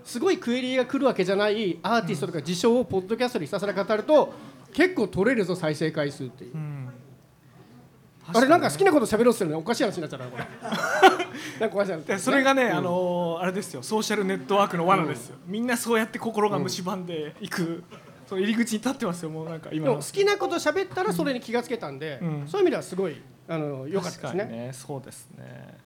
[0.04, 4.34] すごいクエリが来るわけじゃないアーティストとか事象をポッドキャストでひたすら語ると
[4.72, 6.88] 結構取れるぞ再生回数っていう、うん。
[8.26, 10.44] あれなんか好きなこと喋ろうとするのおかしい話になっちゃったなこれ
[11.60, 13.82] なんかおかしい話でそれがね、うんあのーあれですよ。
[13.82, 17.84] ソーシャルネットワークの罠ですよ、みんなそうやって心が蝕んでいく、
[18.26, 19.30] その入り口に立ってますよ。
[19.30, 22.48] もうなんか今好きなこと喋ったらそれに気がつけたんで、うん。
[22.48, 24.38] そういう意味ではすごいあの良かったですね。
[24.38, 24.72] 確かにね。
[24.72, 25.78] そうですね。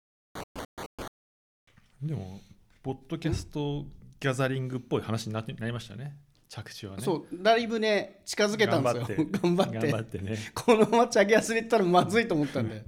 [2.03, 2.41] でも
[2.83, 3.85] ポッドキャスト
[4.21, 6.17] ギャザリングっぽい話になってなりましたね。
[6.49, 7.03] 着地はね。
[7.03, 9.27] そうだいぶね近づけたんですよ。
[9.43, 9.79] 頑張って。
[9.79, 10.19] 頑張って。
[10.19, 10.39] ね。
[10.55, 12.85] このままチャゲアスでいったらまずいと思ったんで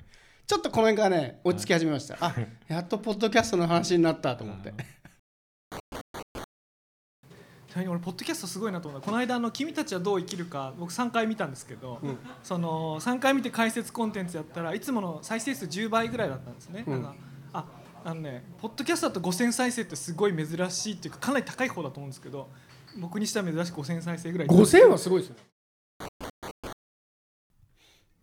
[0.50, 2.34] ちょっとこの辺からね落ち着き始めました、あ
[2.66, 4.74] やっとポッドキャストの話になったと思って、
[7.70, 12.18] ちなみに俺ポッドキャストすごいなと思ったこの間あの「君たちはどう生きるか」僕3回見たんですけど、うん。
[12.42, 17.00] その3回見て解説コンテンツやったらいつもの再生数10倍ぐらいだったんですね、うん。
[17.00, 17.14] なんか
[17.52, 17.64] あ
[18.04, 22.50] あのねポッドキャストだと5000再生ってすごい珍しいっていうかかなり高い方だと思うんですけど
[22.98, 24.48] 僕にしては珍しく5000再生ぐらい。
[24.48, 25.36] 5000はすごいですよ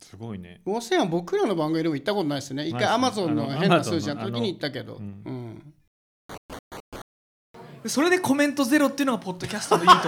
[0.07, 0.61] すごいね。
[0.65, 2.65] 5000は僕らの番組でも行ったことないですね。
[2.65, 5.01] 一回アマゾンの変な数字のの時に行ったけど、
[7.85, 9.95] それでコメントゼロっていうのがポッドキャストのいいと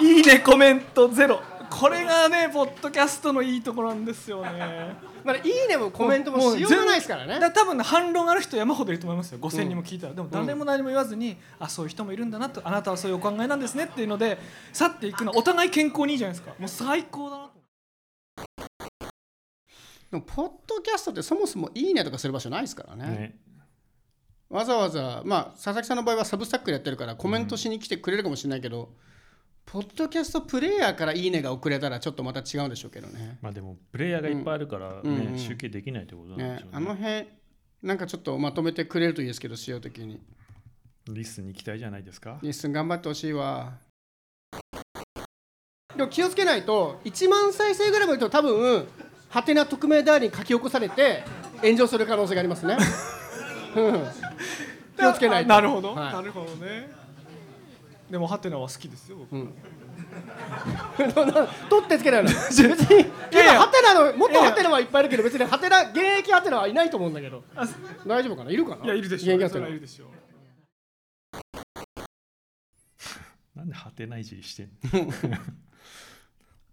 [0.00, 1.40] ろ いいねコメントゼロ。
[1.70, 4.96] これがねポッドキャストのいいところなんですよね。
[5.24, 7.38] まあ、いいねもコメントもしようがないですからね。
[7.38, 9.38] だ多分ね反論ある人山ほどいると思いますよ。
[9.38, 12.60] 5000人も聞いたら、でも誰も何も言わずに、あそういう人もいるんだなと。
[12.64, 14.38] あなたはそういうお考えなんですねっていうので
[14.72, 16.54] 去っていくのはお互い健康にいいじゃないですか。
[16.58, 17.43] もう最高だな。
[17.43, 17.43] と
[20.14, 23.04] でもポッドキャストってそもそもいいねとかする場所ないですからね。
[23.04, 23.38] ね。
[24.48, 28.94] わざわざまあ佐々木さんの場合は Substack でやってるからコメントしに来てくれるかもしれないけど、
[29.66, 33.38] ポッドキャストプレイヤーからいいねが送れたらちょっとまた違うんでしょうけどね。
[33.42, 35.16] まあでもプレイヤーがいっぱいあるからね、うん。
[35.16, 35.32] うん。
[35.32, 36.70] うん集計できないってことなんでねしょうね。
[36.74, 37.26] あの辺
[37.82, 40.20] なんかちょっとまとめてくれるといいですけど仕様的に。
[41.08, 42.38] LISTEN に期待じゃないですか？
[42.42, 43.72] リッスン頑張ってほしいわ。
[45.96, 48.86] でも気をつけないと1万再生ぐらいまでと多分
[49.34, 51.24] ハテナ匿名代わりに書き起こされて
[51.60, 52.76] 炎上する可能性がありますね。
[53.74, 54.06] うん。
[54.96, 55.48] 気をつけないと。
[55.48, 56.12] なるほど、はい。
[56.12, 56.88] なるほどね。
[58.08, 59.34] でもハテナは好きですよ僕。
[59.34, 59.52] うん。
[61.68, 62.30] 取ってつけないの。
[62.48, 62.66] 別に
[63.32, 67.42] 今ハテナのもっとハテナはいっぱいいるけど別にハテナ現役ハテナはいないと思うんだけど。
[67.56, 67.66] あ
[68.06, 68.52] 大丈夫かな？
[68.52, 68.84] いるかな？
[68.84, 69.34] いやいるでしょ。
[69.34, 69.66] 現役ハテナ。
[69.66, 70.06] いるでしょ。
[73.56, 75.00] なんでハテナいじりしてんの？
[75.00, 75.12] い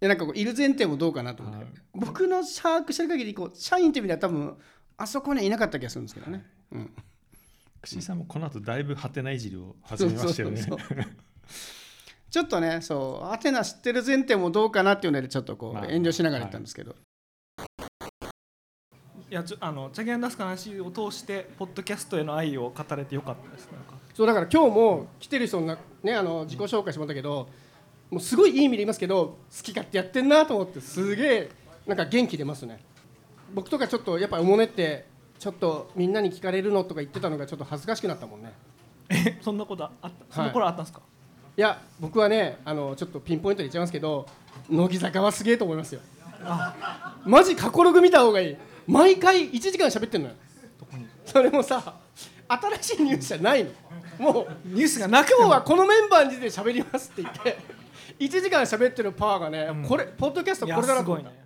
[0.02, 1.74] やなんかこういる前提もどうかなと思って、はい。
[1.94, 4.58] 僕の把握してる限りこう社員っていう意味では多分
[4.98, 6.92] あそこにはいなかった気がするんですけどね、うん、
[7.82, 10.62] 串井さんもこの後だいぶハテナいじりを始めましたよね。
[10.62, 11.06] そうそうそう
[12.32, 16.96] ちょっとねそうアテナ知ってる前提もどうかなっていうのでちょっとこうまあ遠慮しながら言ったんですけど、
[19.30, 19.34] い。
[19.34, 23.70] やちょあのチャゲアンダスカの話を通してポッドキャストへの愛を語れてよかったです。
[23.72, 24.00] なんか。
[24.14, 27.50] そうだから今日も来てる人のねあの自己紹介してもらったけど
[28.12, 31.50] もうすごいいい意味で言いますけど好き勝手やってんなと思ってすげえ
[31.88, 32.80] なんか元気出ますね。
[33.54, 35.06] 僕とかちょっとやっぱおもねって
[35.40, 38.54] ちょっとみんなに聞かれるのとか言ってたのがちょっと恥ずかしくなったもんね。
[39.10, 40.36] えそんなことあった？
[40.36, 41.02] その頃あったんですか、
[41.58, 44.28] いや僕はねあのちょっとピンポイントで言っちゃいますけど
[44.70, 46.02] 乃木坂はすげえと思いますよ。
[47.26, 48.58] マジ過去ログ見た方がいい。
[48.88, 50.36] 毎回1時間喋ってんのよ。
[51.26, 51.96] それもさ
[52.48, 53.72] 新しいニュースじゃないの。
[54.20, 57.58] もうニュースがなく今日はこのメンバーについて喋りますって言って
[58.22, 59.84] 1時間喋ってるパワーがね、うん。
[59.84, 61.32] これポッドキャストこれだなと思った。
[61.32, 61.42] ね。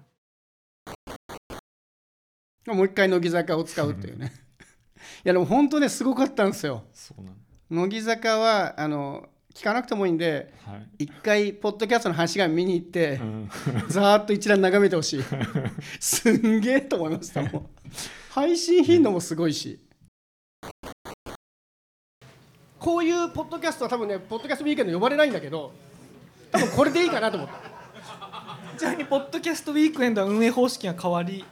[2.68, 4.34] もう一回乃木坂を使うっていうね。
[5.24, 6.84] いやでも本当ねすごかったんですよ。
[6.94, 7.36] そうなん
[7.70, 11.06] 乃木坂はあの聞かなくてもいいんではい。
[11.06, 13.50] 一回ポッドキャストの話が見に行ってう、ん。
[13.88, 15.24] ざーっと一覧眺めてほしい。
[16.02, 17.70] すんげえと思いましたもん
[18.32, 19.80] 配信頻度もすごいし。
[22.80, 25.72] こういうポッドキャストは多分ねポッドキャストウィークエンド呼ばれないんだけど
[26.56, 27.76] 多分これでいいかなと思った。
[28.78, 31.46] ちなみにポッドキャストウィークエンドは運営方式が変わり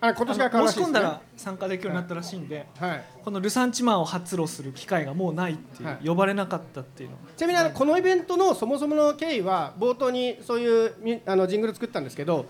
[0.00, 0.68] あ今年から変ね。
[0.68, 3.04] 申し込んだら参加できるようになったらしいんで、はい。
[3.22, 6.06] このルサンチマンを発露する機会がもうないっていう、はい。
[6.06, 7.16] 呼ばれなかったっていうの。
[7.36, 12.46] ちなみにあのこのイベントのそもそもの経緯は冒頭にそういうみあのジングル作ったんですけど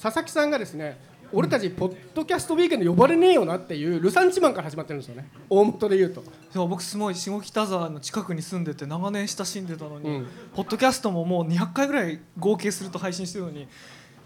[0.00, 1.00] 佐々木さんがですね
[1.32, 5.28] 俺たちポッドキャストウィークエンド呼ばれねえよなっていうルサンチマンから始まってるんですよね。
[5.48, 6.22] 大元で言うと。
[6.52, 10.26] そう僕すごい下北沢の近くに住んでて長年親しんでたのに、うん。
[10.54, 13.66] ポッドキャストももう200回ぐらい合計すると配信してるのに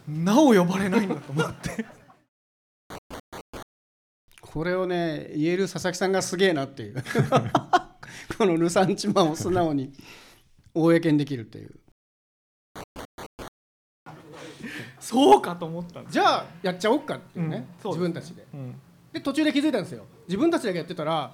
[0.09, 1.85] なお呼ばれないんだと思って。
[4.41, 7.03] これをね言える佐々木さんがすげえなっていう。
[8.37, 9.93] このルサンチマンを素直に
[10.75, 11.75] 公にできるっていう
[15.07, 18.45] そうかと思ったじゃあやっちゃおうかっていうね、うん自分たちで。
[18.53, 18.75] うん、
[19.13, 20.05] で途中で気づいたんですよ。
[20.27, 21.33] 自分たちだけやってたら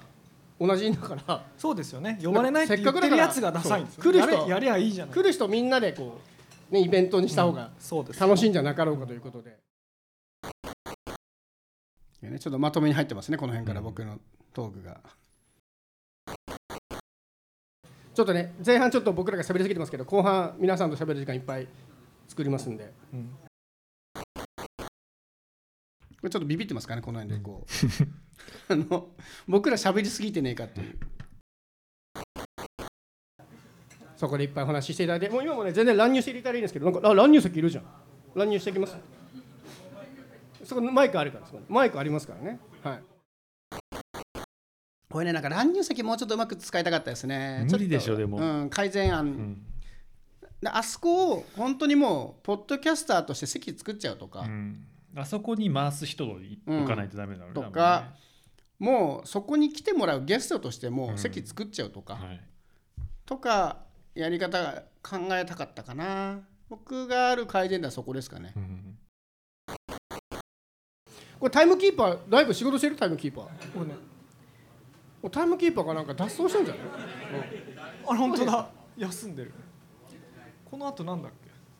[0.59, 2.19] 同じだからそうですよね。
[2.23, 5.15] 呼ばれないって言ってるやつがダサいんです来る人やりゃいいじゃない。
[5.15, 6.19] 来る人みんなでこ
[6.71, 7.71] う、ね、イベントにした方が
[8.19, 9.57] 楽しいんじゃなかろうかということで。
[12.21, 14.19] いやね、ちょっとまとめに入ってますね、この辺から僕の
[14.53, 15.01] トークが。
[18.13, 21.67] ちょっとね、前半ちょっと僕らが喋りすぎてますけど、後半、皆さんと喋る時間いっぱい
[22.27, 23.29] 作りますんで、うん。
[23.41, 23.42] こ
[26.23, 27.73] れちょっとビビってますかね、この辺でこう。
[28.73, 29.09] あの
[29.47, 30.99] 僕ら喋りすぎてねえかっていう。
[34.15, 37.85] そこでいっぱいお話ししていただいて、もう今もね、全然乱入していただいたらいいんですけど、なんかあ乱入席いるじゃん。
[38.35, 38.97] 乱入していきます。
[40.63, 42.59] そこマイクあるから、そこマイクありますからね。
[42.83, 43.03] はい。
[45.09, 47.67] これね、なんか乱入席もうちょっとうまく使いたかったですね。
[47.69, 49.65] 無理でしょちっとでもうん、改善案、うん
[50.61, 58.13] であそこを本当にもう、ポッドキャスターとして席作っちゃうとか、うんあそこに回す人を置かないとダメなのねとか
[58.79, 61.17] もうそこに来てもらうゲストとしてもうん。
[61.17, 62.41] 席作っちゃうとか、はい。
[63.25, 63.77] とか
[64.15, 66.39] やり方が考えたかったかな。
[66.69, 68.53] 僕がある改善ではそこですかね。
[68.55, 68.97] うん
[71.39, 72.95] これタイムキーパーだいぶ仕事してる？
[72.95, 73.45] タイムキーパー。
[73.73, 73.95] これね。
[75.21, 76.83] もうタイムキーパーがなんか脱走したんじゃない？
[78.07, 78.69] あ本当だ。
[78.97, 79.53] 休んでる。
[80.63, 81.31] この後なんだっ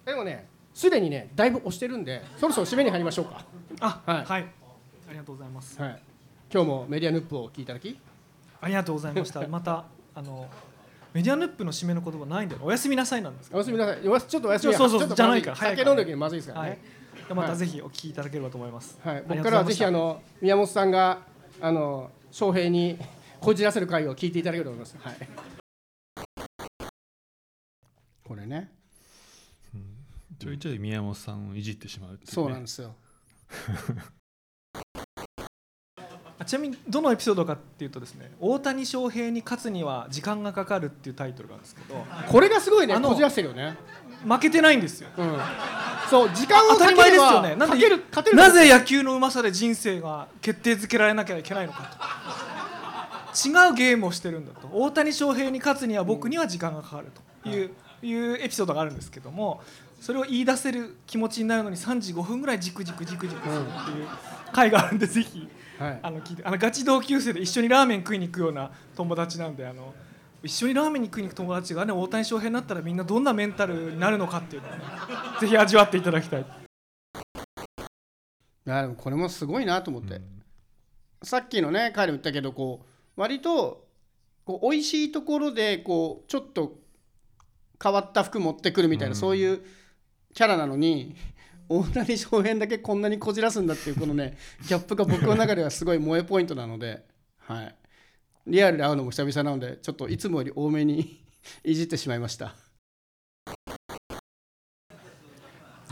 [0.05, 0.11] け？
[0.11, 3.45] でもねすでにねだいぶ押してるんでそろそろ締めに入りましょうか。
[3.79, 4.25] あはい。
[4.25, 4.41] はい、
[5.09, 5.81] ありがとうございます。
[5.81, 6.01] はい。
[6.51, 7.99] 今日もメディアヌップを聞いただき
[8.61, 9.45] ありがとうございました。
[9.47, 10.47] またあの
[11.13, 14.01] メディアヌップの締めの言葉ないんだよおやすみなさいなんですおやすみなさい。
[14.01, 16.69] ちょっとおやすみそうそうちょっとじゃないから酒飲んだ時にまずいですからはい。
[16.71, 16.79] ね、
[17.35, 18.99] またぜひお聞きいただければと思います。
[19.03, 21.19] はい、僕からはぜひあの宮本さんが
[21.61, 22.97] あの翔平に
[23.39, 24.97] こじらせる会を聞いていただければと思います。
[24.99, 25.15] はい。
[28.23, 28.71] これね、
[30.39, 32.31] ちょいちょい宮本さんをいじってしまうっていね。
[32.33, 32.95] そうなんですよ。
[36.39, 43.77] あちなみにどのエピソードかっていうとですね大谷翔平に勝つには時間がかかるっていうタイトルなんですけどこれがすごいね、あのこじらせてるよね。
[44.27, 45.09] 負けてないんですよ。
[45.17, 45.37] うん。
[46.09, 47.49] そう、時間を当たり前ですよね。
[47.49, 51.83] かなんで勝てるなぜ野球のうまさで人生が決定づけられなきゃいけないのか
[53.33, 53.49] と。
[53.49, 54.69] 違うゲームをしてるんだと。
[54.71, 57.07] 大谷翔平に勝つには僕には時間がかかる
[57.43, 57.71] という,、
[58.01, 59.61] いうエピソードがあるんですけども
[60.03, 64.07] それを言い出せる気持ちになるのに35分ぐらいじくじくじくじくするっていう
[64.51, 65.47] 回があるんでぜひ。
[65.79, 65.99] はい。
[66.03, 66.43] あの聞いて。
[66.43, 69.93] あのガチ同級生で一緒にラーメン食いに行くような友達なんであの
[70.43, 74.79] 一緒にラーメンに食いに行く友達がね大谷翔平になったらみんなどんなメンタルになるのかっていうのをね
[75.39, 76.41] ぜひ味わっていただきたい。
[76.41, 76.45] い
[78.65, 80.19] やでもこれもすごいなと思って、
[81.21, 82.85] さっきのね彼も言ったけどこ
[83.15, 83.85] う割と
[84.43, 86.73] こう美味しいところでこうちょっと
[87.81, 89.15] 変わった服持ってくるみたいな、うん。
[89.15, 89.61] そういう
[90.33, 91.15] キャラなのに
[91.69, 97.05] 大谷翔平だけこんなにこじらすんだっていうこのね ギャップが僕の中ではすごい萌えポイントなので、
[97.39, 97.75] はい、
[98.47, 101.23] リアルで会うのも久々なのでちょっといつもより多めに
[101.63, 102.55] いじってしまいました。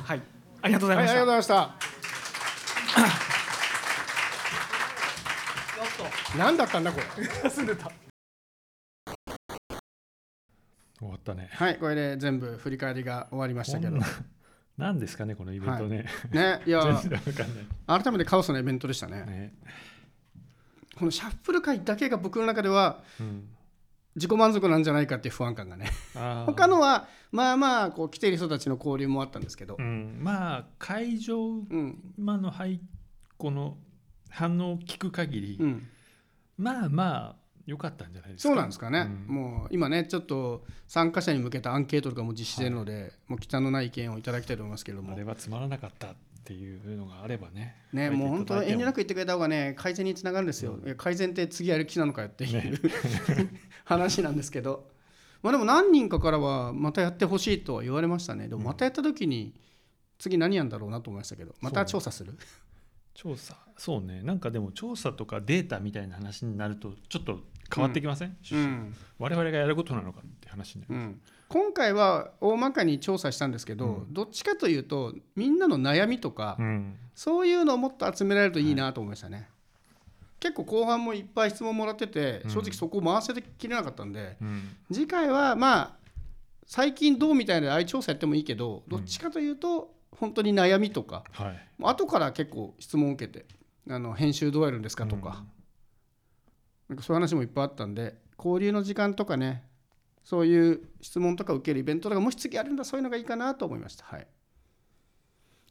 [0.04, 0.22] はい、
[0.62, 1.14] ありがとうございはい、ました。
[1.14, 1.92] ありがとうございました。
[6.38, 7.92] 何だったんだこれ休んでた
[11.02, 11.50] 終わったね。
[11.52, 13.98] はいこれで全部振り返りが終わりましたけど。
[14.78, 17.56] 何ですかねこのイベントね、ねいや 全然わかん
[17.88, 18.04] ない。
[18.04, 19.24] 改めてカオスなイベントでしたね。
[19.26, 19.54] ね、
[20.98, 23.50] このシャッフル会だけが僕の中ではうん、
[24.16, 25.90] 自己満足なんじゃないかっていう不安感がね。
[26.46, 29.76] 他のはまあまあこう来ている人たちの交流もあったんですけど。
[29.78, 32.14] う、ん、まあ会場うん。
[32.18, 32.80] 今のはい
[33.38, 33.78] この
[34.30, 35.88] 反応を聞く限り、うん、
[36.58, 37.41] まあまあ
[37.72, 38.50] 良かったんじゃないですか？
[38.50, 39.36] そうなんですかね、うん。
[39.36, 45.14] もう今ねちょっと参加者に向けたアンケートとかも実施しているので、もう忌憚のない意見をいただきたいと思いますけれども。
[45.14, 52.80] あれはつまらなかったっていうのがあればねね、もう本当遠慮なくく言ってくれた方がね改善につながるんですよ、いや改善って次やる気なのかよっていう、
[53.86, 54.90] 話なんですけど。
[55.44, 58.48] まあでも何人かからはまたやってほしいとは言われましたね。
[58.48, 59.56] でもまたやった時に
[60.20, 61.56] 次何やんだろうなと思いましたけど。
[61.62, 62.38] また調査する？
[63.16, 63.58] 調査。
[63.76, 64.22] そうね。
[64.22, 67.40] なんかでも調査とかデータみたいな話になるとちょっと
[67.74, 68.96] 変わってきません、うん。
[69.20, 76.96] 我々がやることなのかって話になる、うん、今回は大まかに調査したんですけど、どっちかというとみんなの悩みとか、うん。
[77.16, 79.48] そういうのをもっと集められるといいなと思いましたね、
[80.40, 84.76] 結構後半もいっぱい質問もらってて正直そこ回せてきれなかったんで、うん。
[84.92, 85.92] 次回はまあ
[86.66, 91.68] 最近どうみたいなああいう調査やってもいいけどどっちかというと本当に悩みとか、はい。
[91.82, 93.46] 後から結構質問を受けて
[93.90, 95.44] あの編集どうやるんですかとか,、
[96.92, 99.64] なんかそういう話もいっぱいあったんで交流の時間とかね
[100.26, 104.04] そういう質問とか受けるイベントとかもし次やるんだそういうのがいいかなと思いました。
[104.04, 104.28] はい、とい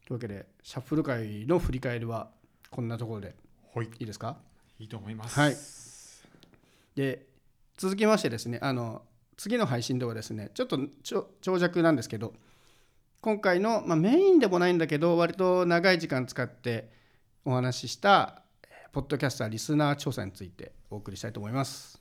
[0.08, 2.30] うわけでシャッフル会の振り返りは
[2.70, 3.36] こんなところで。
[3.74, 3.86] はい。
[3.86, 4.38] いいですか？
[4.78, 5.38] いいと思います。
[5.38, 5.56] はい。
[6.96, 7.26] で
[7.76, 9.02] 続きましてですねあの
[9.36, 10.78] 次の配信ではですねちょっと
[11.42, 12.32] 長尺なんですけど
[13.20, 16.90] 今回の、まあ、メインでもないんだけど割と長い時間使って
[17.44, 18.39] お話ししたえー
[18.92, 21.99] ポッドキャスターリスナー調査についてお送りしたいと思います。